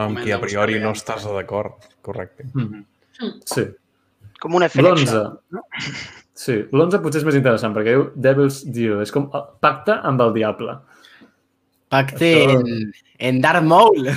[0.00, 1.86] amb qui a priori no estàs d'acord.
[2.04, 2.48] Correcte.
[2.52, 2.82] Mm.
[3.48, 3.64] Sí.
[4.40, 4.86] Com un efecte.
[4.86, 5.24] L'11.
[6.38, 9.00] Sí, l'11 potser és més interessant perquè diu Devil's Deal.
[9.02, 10.76] És com el pacte amb el diable.
[11.88, 12.92] Pacte Això- en,
[13.30, 14.10] en Darth Maul.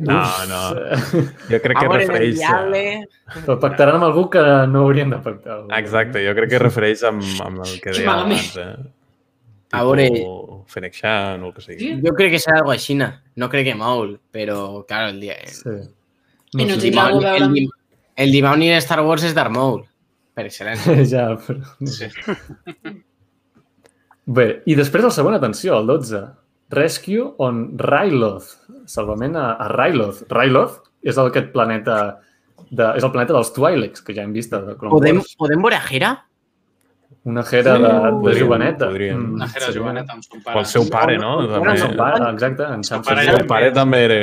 [0.00, 0.60] No, no.
[1.50, 2.40] Jo crec que Amor refereix...
[2.48, 2.60] A...
[3.44, 5.60] Però pactaran amb algú que no haurien de pactar.
[5.78, 8.70] Exacte, jo crec que refereix amb, amb el que deia abans, eh?
[9.74, 10.08] A veure-
[10.70, 11.78] Fennec Shan o el que sigui.
[11.82, 11.94] Sí?
[12.02, 12.96] Jo crec que serà algo així.
[12.96, 14.58] No crec que Maul, però,
[14.88, 15.36] claro, el dia...
[15.50, 15.78] Sí.
[16.54, 16.92] I no sé.
[16.94, 17.72] a veure el, amb- dim-
[18.16, 19.82] el dimoni de Star Wars és Darth Maul,
[20.34, 20.96] per excel·lència.
[21.14, 21.60] ja, però...
[21.88, 22.10] Sí.
[24.24, 26.22] Bé, i després el següent, atenció, el 12.
[26.74, 28.54] Rescue on Ryloth.
[28.90, 30.24] Salvament a, a Ryloth.
[30.32, 31.98] Ryloth és el, aquest planeta
[32.70, 35.34] de, és el planeta dels Twi'leks, que ja hem vist The Clone Podem, Wars.
[35.40, 36.14] podem veure Hera?
[37.24, 38.86] Una jera de, de Podríem, joveneta.
[38.88, 39.20] podríem.
[39.34, 40.58] Una jera seria- joveneta amb son O pare.
[40.60, 41.30] el seu pare, no?
[41.48, 41.76] També...
[41.78, 44.18] son pare, exacte, en Sam pare El seu pare també era,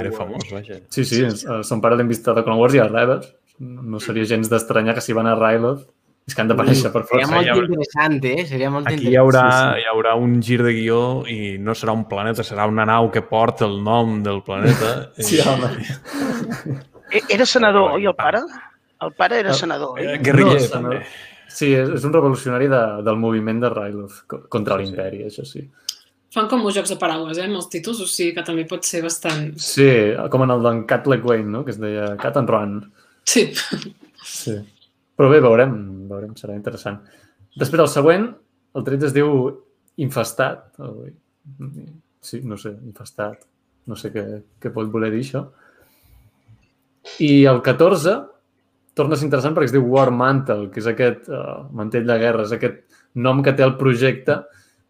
[0.00, 0.78] era famós, vaja.
[0.88, 3.28] Sí, sí, eh, son pare l'hem vist a The Clone Wars i a Rebels.
[3.58, 5.84] No seria gens d'estranyar que si van a Ryloth
[6.26, 7.34] és que han d'aparèixer per Seria força.
[7.36, 8.46] molt hi haurà- interessant, eh?
[8.46, 9.84] Seria molt Aquí hi haurà, Sí, sí.
[9.84, 13.22] hi haurà un gir de guió i no serà un planeta, serà una nau que
[13.22, 15.12] porta el nom del planeta.
[15.18, 15.70] Sí, home.
[17.12, 18.40] E- Era senador, oi, el pare?
[19.00, 20.18] El pare era senador, Eh, oi?
[20.18, 21.02] Guerriller, No, també.
[21.56, 24.90] Sí, és, és un revolucionari de, del moviment de Ryloth co- contra Sí, sí.
[24.90, 25.62] l'imperi, això sí.
[26.36, 28.84] Fan com uns jocs de paraules, eh, amb els títols, o sigui que també pot
[28.84, 29.54] ser bastant...
[29.62, 29.86] Sí,
[30.32, 31.62] com en el d'en Cat Wayne, no?
[31.64, 32.74] que es deia Cat and Run.
[33.24, 33.46] Sí.
[34.26, 34.56] Sí.
[35.16, 35.72] Però bé, veurem,
[36.10, 36.98] veurem, serà interessant.
[37.56, 38.26] Després el següent,
[38.76, 39.30] el 13 es diu
[40.04, 40.66] Infestat.
[42.20, 43.46] Sí, no sé, Infestat.
[43.88, 44.26] No sé què,
[44.60, 45.46] què pot voler dir això.
[47.22, 48.16] I el 14
[48.96, 52.16] torna a ser interessant perquè es diu War Mantle, que és aquest uh, mantell de
[52.22, 52.82] guerra, és aquest
[53.20, 54.38] nom que té el projecte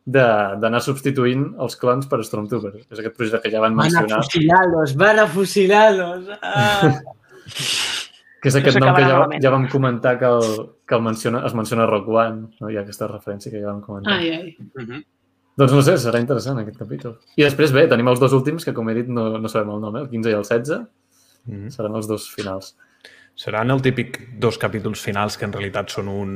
[0.06, 2.86] de- d'anar substituint els clons per Stormtroopers.
[2.86, 6.28] És aquest projecte que ja van Van a mencionar, fusilar-los, van a fusilar-los.
[6.40, 6.94] Ah.
[8.42, 11.54] que és aquest nom que ja, ja vam comentar que, el, que el menciona, es
[11.58, 12.70] menciona a Rock One, no?
[12.70, 14.14] hi ha aquesta referència que ja vam comentar.
[14.20, 14.56] Ai, ai.
[14.78, 15.02] Mhm.
[15.56, 17.14] Doncs no sé, serà interessant aquest capítol.
[17.40, 19.80] I després, bé, tenim els dos últims, que com he dit no, no sabem el
[19.80, 20.02] nom, eh?
[20.04, 20.82] el 15 i el 16,
[21.46, 21.70] Mhm.
[21.70, 22.76] seran els dos finals.
[23.36, 26.30] Seran el típic dos capítols finals que en realitat són un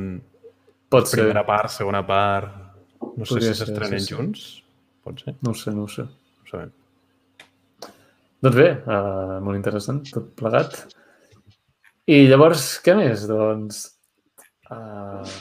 [0.91, 2.59] Pot ser, primera part, segona part...
[3.01, 4.13] No sé Podria si ser, s'estrenen sí, sí.
[4.13, 4.43] junts.
[5.01, 6.05] Pot ser, no sé, no sé.
[6.05, 6.69] no sabem.
[8.45, 10.77] Doncs bé, uh, molt interessant, tot plegat.
[12.05, 13.25] I llavors, què més?
[13.29, 13.81] Doncs,
[14.69, 15.33] uh,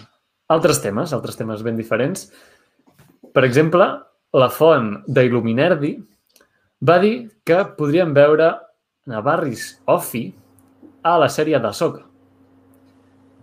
[0.57, 2.27] altres temes, altres temes ben diferents.
[3.37, 3.87] Per exemple,
[4.33, 5.95] la font d'Il·luminerdi
[6.89, 10.31] va dir que podríem veure a Barris Offi
[11.03, 12.07] a la sèrie de Soca.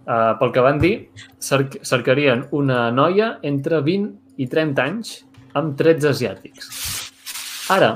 [0.07, 0.93] Uh, pel que van dir,
[1.43, 5.17] cer cercarien una noia entre 20 i 30 anys
[5.57, 6.69] amb trets asiàtics.
[7.75, 7.91] Ara,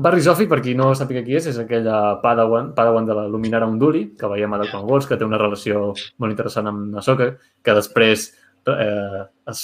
[0.00, 3.68] Barry Sophie, per qui no sàpiga qui és, és aquella Padawan, Padawan de la Luminara
[3.68, 7.74] Unduli, que veiem a Clone Wars, que té una relació molt interessant amb Ahsoka, que
[7.76, 8.30] després
[8.72, 9.62] eh, es,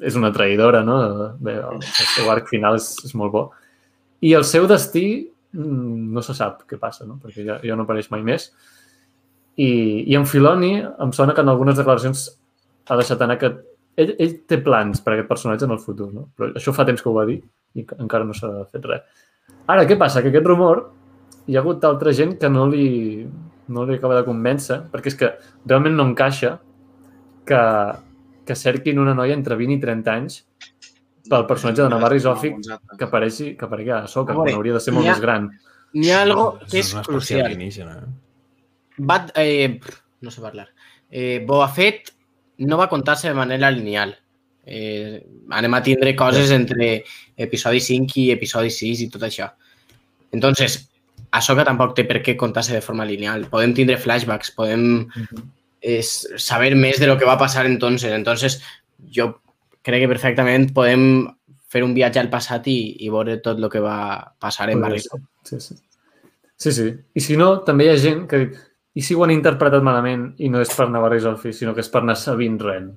[0.00, 1.00] és una traïdora, no?
[1.42, 3.44] Bé, el, el seu arc final és, és molt bo.
[4.22, 7.18] I el seu destí no se sap què passa, no?
[7.22, 8.50] perquè ja, ja no apareix mai més.
[9.60, 9.68] I,
[10.08, 12.24] I en Filoni em sona que en algunes declaracions
[12.88, 13.50] ha deixat anar que
[14.00, 16.30] ell, ell té plans per a aquest personatge en el futur, no?
[16.36, 17.38] però això fa temps que ho va dir
[17.76, 19.04] i encara no s'ha fet res.
[19.70, 20.22] Ara, què passa?
[20.22, 20.86] Que aquest rumor
[21.46, 23.26] hi ha hagut altra gent que no li,
[23.68, 25.30] no li acaba de convèncer, perquè és que
[25.66, 26.56] realment no encaixa
[27.48, 27.62] que,
[28.46, 30.40] que cerquin una noia entre 20 i 30 anys
[31.30, 32.58] pel personatge de Navarri Zòfic
[32.98, 35.50] que apareixi, que aparegui a Soca, quan hauria de ser molt ha, més gran.
[35.92, 37.56] Hi ha algo que és espècie crucial.
[37.58, 38.00] eh?
[38.98, 39.78] Bat, eh,
[40.20, 40.68] no sé parlar.
[41.10, 42.12] Eh, Boba Fett
[42.58, 44.14] no va contar-se de manera lineal.
[44.64, 45.18] Eh,
[45.50, 47.02] anem a tindre coses entre
[47.36, 49.50] episodi 5 i episodi 6 i tot això.
[50.32, 50.88] Entonces,
[51.32, 53.46] Ahsoka tampoc té per què contar-se de forma lineal.
[53.52, 55.06] Podem tindre flashbacks, podem
[55.80, 58.12] eh, saber més de lo que va passar entonces.
[58.12, 58.60] Entonces,
[59.12, 59.41] jo
[59.82, 61.06] crec que perfectament podem
[61.72, 65.22] fer un viatge al passat i, i veure tot el que va passar en ser.
[65.48, 65.78] Sí, sí.
[66.62, 66.92] Sí, sí.
[67.14, 68.44] I si no, també hi ha gent que
[68.92, 71.88] i si ho han interpretat malament i no és per Navarra Zolfi, sinó que és
[71.90, 72.90] per anar Sabine Wren,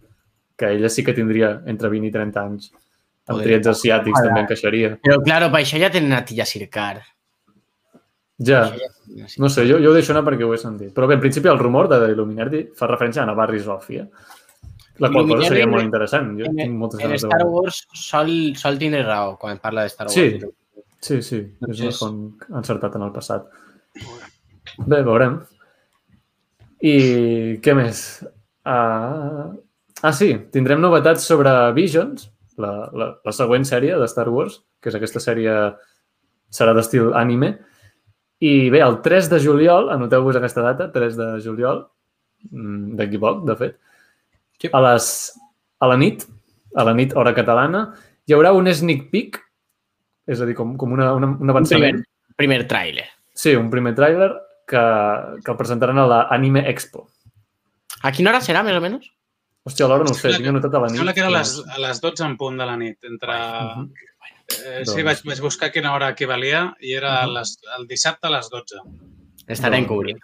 [0.60, 2.74] que ella sí que tindria entre 20 i 30 anys.
[3.32, 4.92] Amb triets asiàtics també encaixaria.
[5.02, 7.00] Però, claro, per això ja tenen a Tilla Sircar.
[8.46, 8.68] Ja,
[9.40, 10.92] no sé, jo, jo ho deixo anar perquè ho he sentit.
[10.94, 14.35] Però bé, en principi el rumor de Illuminati fa referència a Navarri Zolfi, eh?
[15.04, 16.30] La qual cosa seria molt interessant.
[16.40, 17.42] Jo En, tinc moltes en Star.
[17.52, 20.16] Wars sol, sol tindre raó quan parla de Star Wars.
[20.16, 20.40] Sí.
[21.06, 22.22] Sí, sí, Doncs és- font
[22.56, 23.44] encertat en el passat.
[24.88, 25.42] Bé, veurem.
[26.82, 26.96] I
[27.64, 28.02] què més?
[28.66, 29.54] Uh...
[30.06, 32.28] Ah, sí, tindrem novetats sobre Visions,
[32.62, 35.54] la, la, la següent sèrie de Star Wars, que és aquesta sèrie,
[36.54, 37.54] serà d'estil anime.
[38.44, 41.86] I bé, el 3 de juliol, anoteu-vos aquesta data, 3 de juliol,
[42.52, 43.80] mm, d'aquí poc, de fet,
[44.62, 44.70] Sí.
[44.72, 45.08] a, les,
[45.80, 46.24] a la nit,
[46.76, 47.86] a la nit hora catalana,
[48.26, 49.42] hi haurà un sneak peek,
[50.28, 52.00] és a dir, com, com una, una, un Un avançament.
[52.02, 53.06] primer, primer tràiler.
[53.36, 54.32] Sí, un primer tràiler
[54.68, 54.82] que,
[55.44, 57.08] que el presentaran a la Anime Expo.
[58.02, 59.12] A quina hora serà, més o menys?
[59.66, 61.00] Hòstia, a l'hora no ho sé, tinc anotat a la nit.
[61.02, 62.98] Sembla que era a les, a les 12 en punt de la nit.
[63.04, 63.34] Entre...
[63.36, 63.88] Mhm.
[64.46, 68.28] Eh, sí, Doncs- vaig, vaig buscar quina hora equivalia i era a les, el dissabte
[68.30, 68.82] a les 12.
[69.48, 69.90] Estarem No.
[69.90, 70.20] cobrint.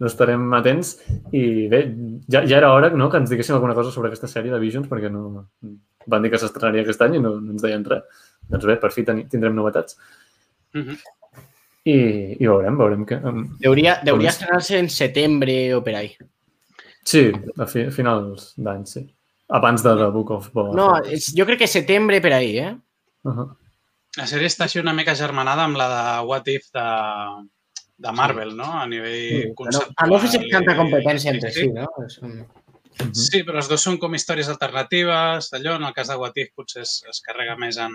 [0.00, 0.96] No estarem atents
[1.32, 1.82] i bé,
[2.28, 4.88] ja, ja era hora no, que ens diguessin alguna cosa sobre aquesta sèrie de Visions
[4.90, 5.46] perquè no
[6.08, 8.02] van dir que s'estrenaria aquest any i no, no ens deien res.
[8.48, 9.98] Doncs bé, per fi teni, tindrem novetats
[10.74, 10.96] Mhm.
[11.88, 11.94] i,
[12.42, 13.16] i veurem, veurem que...
[13.24, 16.10] Um, Deuria, deuria estrenar-se en setembre o per ahí.
[17.08, 17.22] sí,
[17.56, 19.06] a, fi, a finals d'any, sí.
[19.48, 21.12] Abans de The Book of Boba No, Fett.
[21.16, 22.74] és, jo crec que setembre per ahí, eh?
[23.24, 23.48] Uh -huh.
[24.18, 26.84] La sèrie està així una mica germanada amb la de What If de,
[27.98, 28.68] de Marvel, no?
[28.80, 29.94] A nivell Sí, conceptual.
[29.96, 31.88] A no fer tanta competència entre sí, no?
[32.06, 32.38] És un...
[32.98, 33.12] Mhm.
[33.14, 36.48] Sí, però els dos són com històries alternatives, allò, en el cas de What If
[36.56, 37.92] potser es, es carrega més en,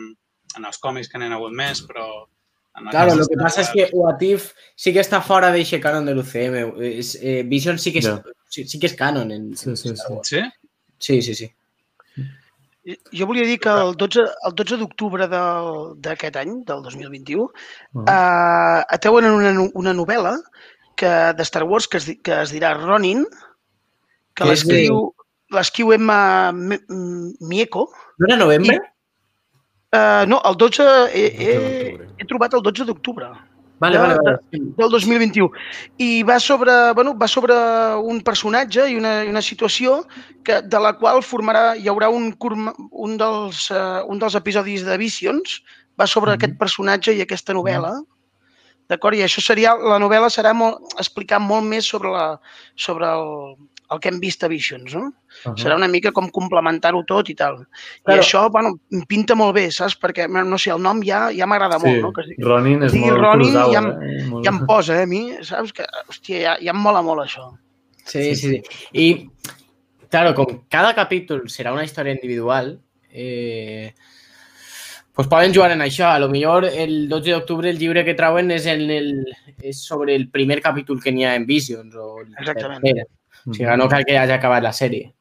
[0.58, 2.06] en els còmics que n'hi ha hagut més, però...
[2.78, 5.22] En el Claro, lo de que pasa es Wars- que What If sí que está
[5.22, 6.74] fuera de ese canon del UCM.
[6.82, 8.24] Es, eh, Vision sí que, es, Ya.
[8.50, 9.32] sí, sí que es canon.
[9.32, 10.04] En, Sí, sí, en sí.
[10.24, 10.40] Sí?
[10.98, 11.52] sí, sí, sí.
[13.16, 18.06] Jo volia dir que el 12, el 12 d'octubre d'aquest any, del 2021, Uh -huh.
[18.10, 20.36] eh, ateuen en una, una novel·la
[20.96, 23.26] que, de Star Wars que es, que es dirà Ronin,
[24.36, 25.14] que l'escriu
[25.54, 27.90] l'escriu Emma Mieko.
[28.18, 28.80] ¿No era noviembre?
[29.94, 30.84] Uh, no, el 12...
[31.14, 31.54] He, he,
[32.18, 33.30] he trobat el 12 d'octubre
[33.84, 34.40] Vale, vale, vale.
[34.80, 35.52] del 2021.
[36.00, 37.58] I va sobre, bueno, va sobre
[38.00, 40.06] un personatge i una, una situació
[40.48, 42.32] que, de la qual formarà, hi haurà un,
[42.92, 45.60] un, dels, uh, un dels episodis de Visions,
[46.00, 46.40] va sobre Mhm.
[46.40, 47.94] aquest personatge i aquesta novel·la.
[48.90, 49.16] D'acord?
[49.16, 52.40] I això seria, la novel·la serà molt, explicar molt més sobre, la,
[52.76, 53.56] sobre el,
[53.94, 55.06] el que hem vist a Visions, no?
[55.08, 55.56] Uh -huh.
[55.58, 57.66] Serà una mica com complementar-ho tot i tal.
[58.04, 58.20] Claro.
[58.20, 59.98] I això, bueno, pinta molt bé, saps?
[60.00, 62.12] Perquè, no sé, el nom ja ja m'agrada Sí, molt, no?
[62.14, 64.26] Que Ronin és digui molt Ronin, Kurosawa, ja eh?
[64.30, 64.46] Molt...
[64.46, 65.74] ja em posa, eh, a mi, saps?
[65.74, 67.58] Que, hòstia, ja, ja em mola molt això.
[68.06, 68.62] Sí, sí, sí.
[68.92, 69.30] Y
[70.10, 72.80] claro, con cada capítulo será una historia individual.
[73.14, 73.94] eh,
[75.14, 76.08] pues poden jugar en això.
[76.10, 79.12] A lo millor el 12 d'octubre el llibre que trauen és, en el,
[79.62, 81.96] és sobre el primer capítol que n'hi ha en Visions.
[81.96, 82.82] O el Exactament.
[82.82, 83.08] tercer.
[83.48, 85.12] O sigui, no cal que hagi acabat la sèrie.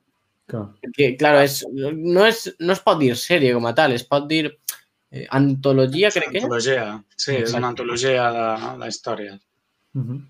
[0.50, 0.66] Clar.
[0.82, 4.26] Perquè, claro, és, no, és, no es pot dir sèrie com a tal, es pot
[4.30, 6.46] dir eh, antologia, crec que és.
[6.46, 6.86] Antologia.
[7.16, 7.58] Sí, és Exacte.
[7.60, 9.38] una antologia de la història.
[9.98, 10.22] Mhm.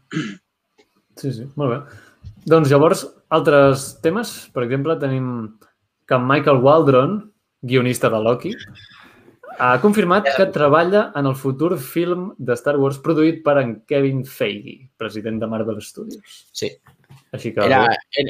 [1.21, 1.99] Sí, sí, molt bé.
[2.49, 4.33] Doncs llavors, altres temes.
[4.55, 5.29] Per exemple, tenim
[6.09, 7.21] que Michael Waldron,
[7.63, 8.55] guionista de Loki,
[9.59, 14.25] ha confirmat que treballa en el futur film de Star Wars produït per en Kevin
[14.27, 16.47] Feige, president de Marvel Studios.
[16.53, 16.73] Sí.
[17.33, 17.65] Així que...
[17.65, 17.87] Era,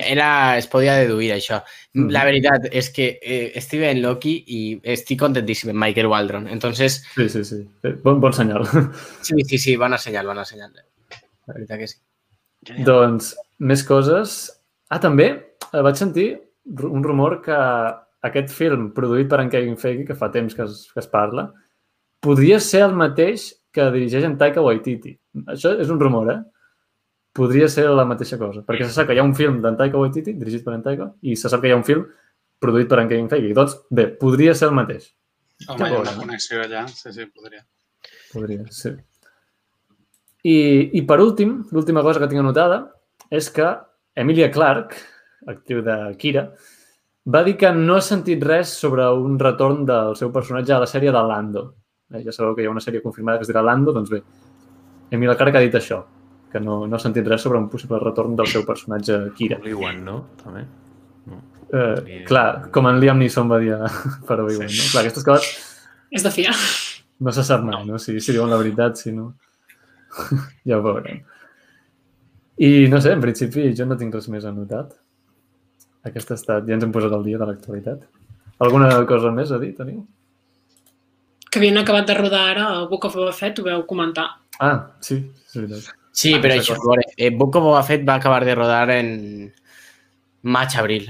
[0.07, 0.29] era,
[0.59, 1.61] es podia deduir això.
[1.95, 2.11] Mhm.
[2.15, 4.63] La veritat és que eh, estic en Loki i
[4.95, 6.49] estic contentíssim amb Michael Waldron.
[6.49, 7.61] Entonces, Sí, sí, sí.
[7.83, 8.67] Eh, Bon, bon senyal.
[9.27, 10.73] sí, sí, sí, bona senyal, bona senyal.
[11.47, 11.99] La veritat que sí.
[12.67, 12.87] Genial.
[12.87, 14.39] Doncs, més coses.
[14.91, 16.31] Ah, també eh, vaig sentir
[16.87, 17.59] un rumor que
[18.29, 21.49] aquest film produït per en Kevin Feige, que fa temps que es, que es parla,
[22.23, 25.17] podria ser el mateix que dirigeix en Taika Waititi.
[25.51, 26.41] Això és un rumor, eh?
[27.33, 30.01] Podria ser la mateixa cosa, perquè se sap que hi ha un film d'en Taika
[30.01, 32.05] Waititi, dirigit per en Taika, i se sap que hi ha un film
[32.63, 33.55] produït per en Kevin Feige.
[33.57, 35.09] Doncs, bé, podria ser el mateix.
[35.69, 36.85] Home, hi ha una connexió allà.
[36.93, 37.65] Sí, sí, podria.
[38.35, 38.93] Podria, sí.
[40.43, 40.57] I,
[40.99, 42.83] i per últim, l'última cosa que tinc anotada
[43.33, 43.69] és que
[44.19, 44.99] Emilia Clarke,
[45.49, 46.49] actriu de Kira,
[47.33, 50.91] va dir que no ha sentit res sobre un retorn del seu personatge a la
[50.91, 51.69] sèrie de Lando.
[52.13, 54.21] Eh, ja sabeu que hi ha una sèrie confirmada que es dirà Lando, doncs bé,
[55.15, 56.03] Emilia Clarke ha dit això,
[56.53, 59.59] que no, no ha sentit res sobre un possible retorn del seu personatge Kira.
[59.63, 60.17] Obi-Wan, no?
[60.43, 60.65] També.
[61.73, 63.89] Eh, clar, com en Liam Neeson va dir a-
[64.29, 64.89] per Obi-Wan, no?
[64.93, 65.53] Clar, aquestes coses
[66.13, 66.53] És de fiar.
[67.25, 67.99] No se sap mai, no?
[68.03, 69.31] Si, si diuen la veritat, si no...
[70.69, 71.23] ja ho veurem.
[72.61, 74.93] I no sé, en principi jo no tinc res més anotat.
[76.05, 76.67] Aquest ha estat...
[76.69, 78.05] Ja ens hem posat al dia de l'actualitat.
[78.63, 80.03] Alguna cosa més a dir, teniu?
[81.49, 84.27] Que havien acabat de rodar ara a Book of Boba Fett, ho veu comentar.
[84.61, 85.17] Ah, sí,
[85.49, 85.89] és veritat.
[86.13, 89.53] Sí, però això, veure, eh, Book of Boba Fett va acabar de rodar en
[90.43, 91.09] maig-abril.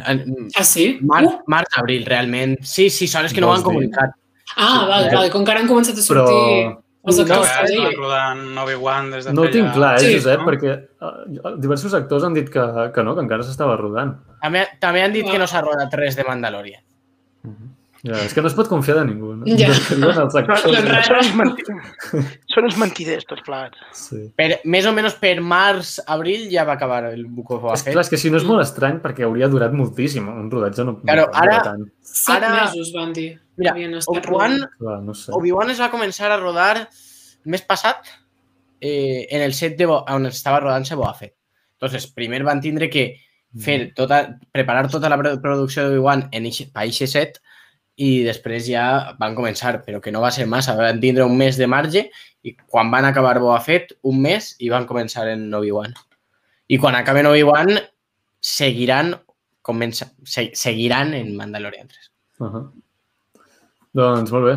[0.54, 0.98] Ah, sí?
[1.02, 1.38] Mar Uh!
[1.50, 2.58] Març-abril, realment.
[2.62, 4.14] Sí, sí, són els que no ho han comunicat.
[4.56, 7.48] Ah, vale, Eh, vale, com que ara han començat a Però sortir els No, actors
[7.48, 10.46] Ja que estan rodant Obi-Wan des de no ho tinc clar, eh, Sí, Josep, no?
[10.46, 12.60] perquè eh, diversos actors han dit que,
[12.94, 14.14] que no, que encara s'estava rodant.
[14.42, 15.32] També, també han dit Ah.
[15.32, 16.82] que no s'ha rodat res de Mandalorian.
[18.02, 19.46] Ja, és que no es pot confiar de ningú, no?
[19.46, 19.68] Ja.
[19.70, 20.62] Diuen els actors.
[20.64, 21.28] Són raros.
[22.50, 23.78] Són uns mentiders, tots plegats.
[23.94, 24.24] Sí.
[24.36, 28.10] Per, més o menys per març-abril ja va acabar el Book of Boba clar, és
[28.10, 30.26] que si no és molt estrany perquè hauria durat moltíssim.
[30.28, 31.84] Un rodatge no, Claro, no ara- tant.
[32.02, 33.36] Set Ara- mesos van dir.
[33.56, 33.74] Mira,
[34.08, 34.58] Obi-Wan
[35.06, 35.30] no sé.
[35.36, 36.86] Obi-Wan es va començar a rodar el
[37.54, 38.08] mes passat
[38.80, 41.36] eh, en el set de Bo on estava rodant-se Boba Fett.
[41.78, 43.12] Entonces, primer van tindre que
[43.62, 47.38] fer tota, preparar tota la pro- producció d'Obi-Wan en eixe set
[48.00, 50.76] i després ja van començar, però que no va ser massa.
[50.78, 52.06] Van tindre un mes de marge
[52.42, 55.92] i quan van acabar Boba Fett, un mes, i van començar en Obi-Wan.
[56.72, 57.76] I quan acaben Obi-Wan,
[58.42, 59.12] seguiran,
[59.62, 62.10] comença, se, seguiran en Mandalorian 3.
[62.40, 62.64] Uh -huh.
[63.92, 64.54] Doncs molt bé.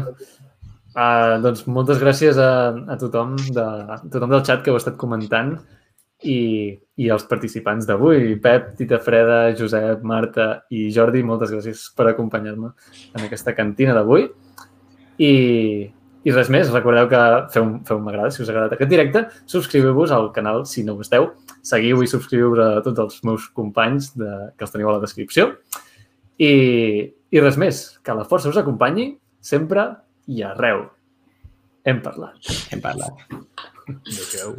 [0.95, 4.95] Uh, doncs moltes gràcies a, a tothom, de, a tothom del xat que ha estat
[4.95, 5.57] comentant
[6.23, 12.07] i, i als participants d'avui, Pep, Tita Freda, Josep, Marta i Jordi, moltes gràcies per
[12.11, 12.71] acompanyar-me
[13.13, 14.29] en aquesta cantina d'avui.
[15.19, 15.33] I,
[16.25, 17.21] I res més, recordeu que
[17.53, 21.03] feu, feu m'agrada si us ha agradat aquest directe, subscriveu-vos al canal si no ho
[21.03, 21.29] esteu,
[21.65, 25.51] seguiu i subscriu a tots els meus companys de, que els teniu a la descripció.
[26.39, 26.51] I,
[27.31, 29.13] I res més, que la força us acompanyi
[29.43, 29.91] sempre
[30.31, 30.87] i arreu.
[31.85, 32.49] Hem parlat.
[32.73, 33.27] Hem parlat.
[33.85, 34.57] Adéu.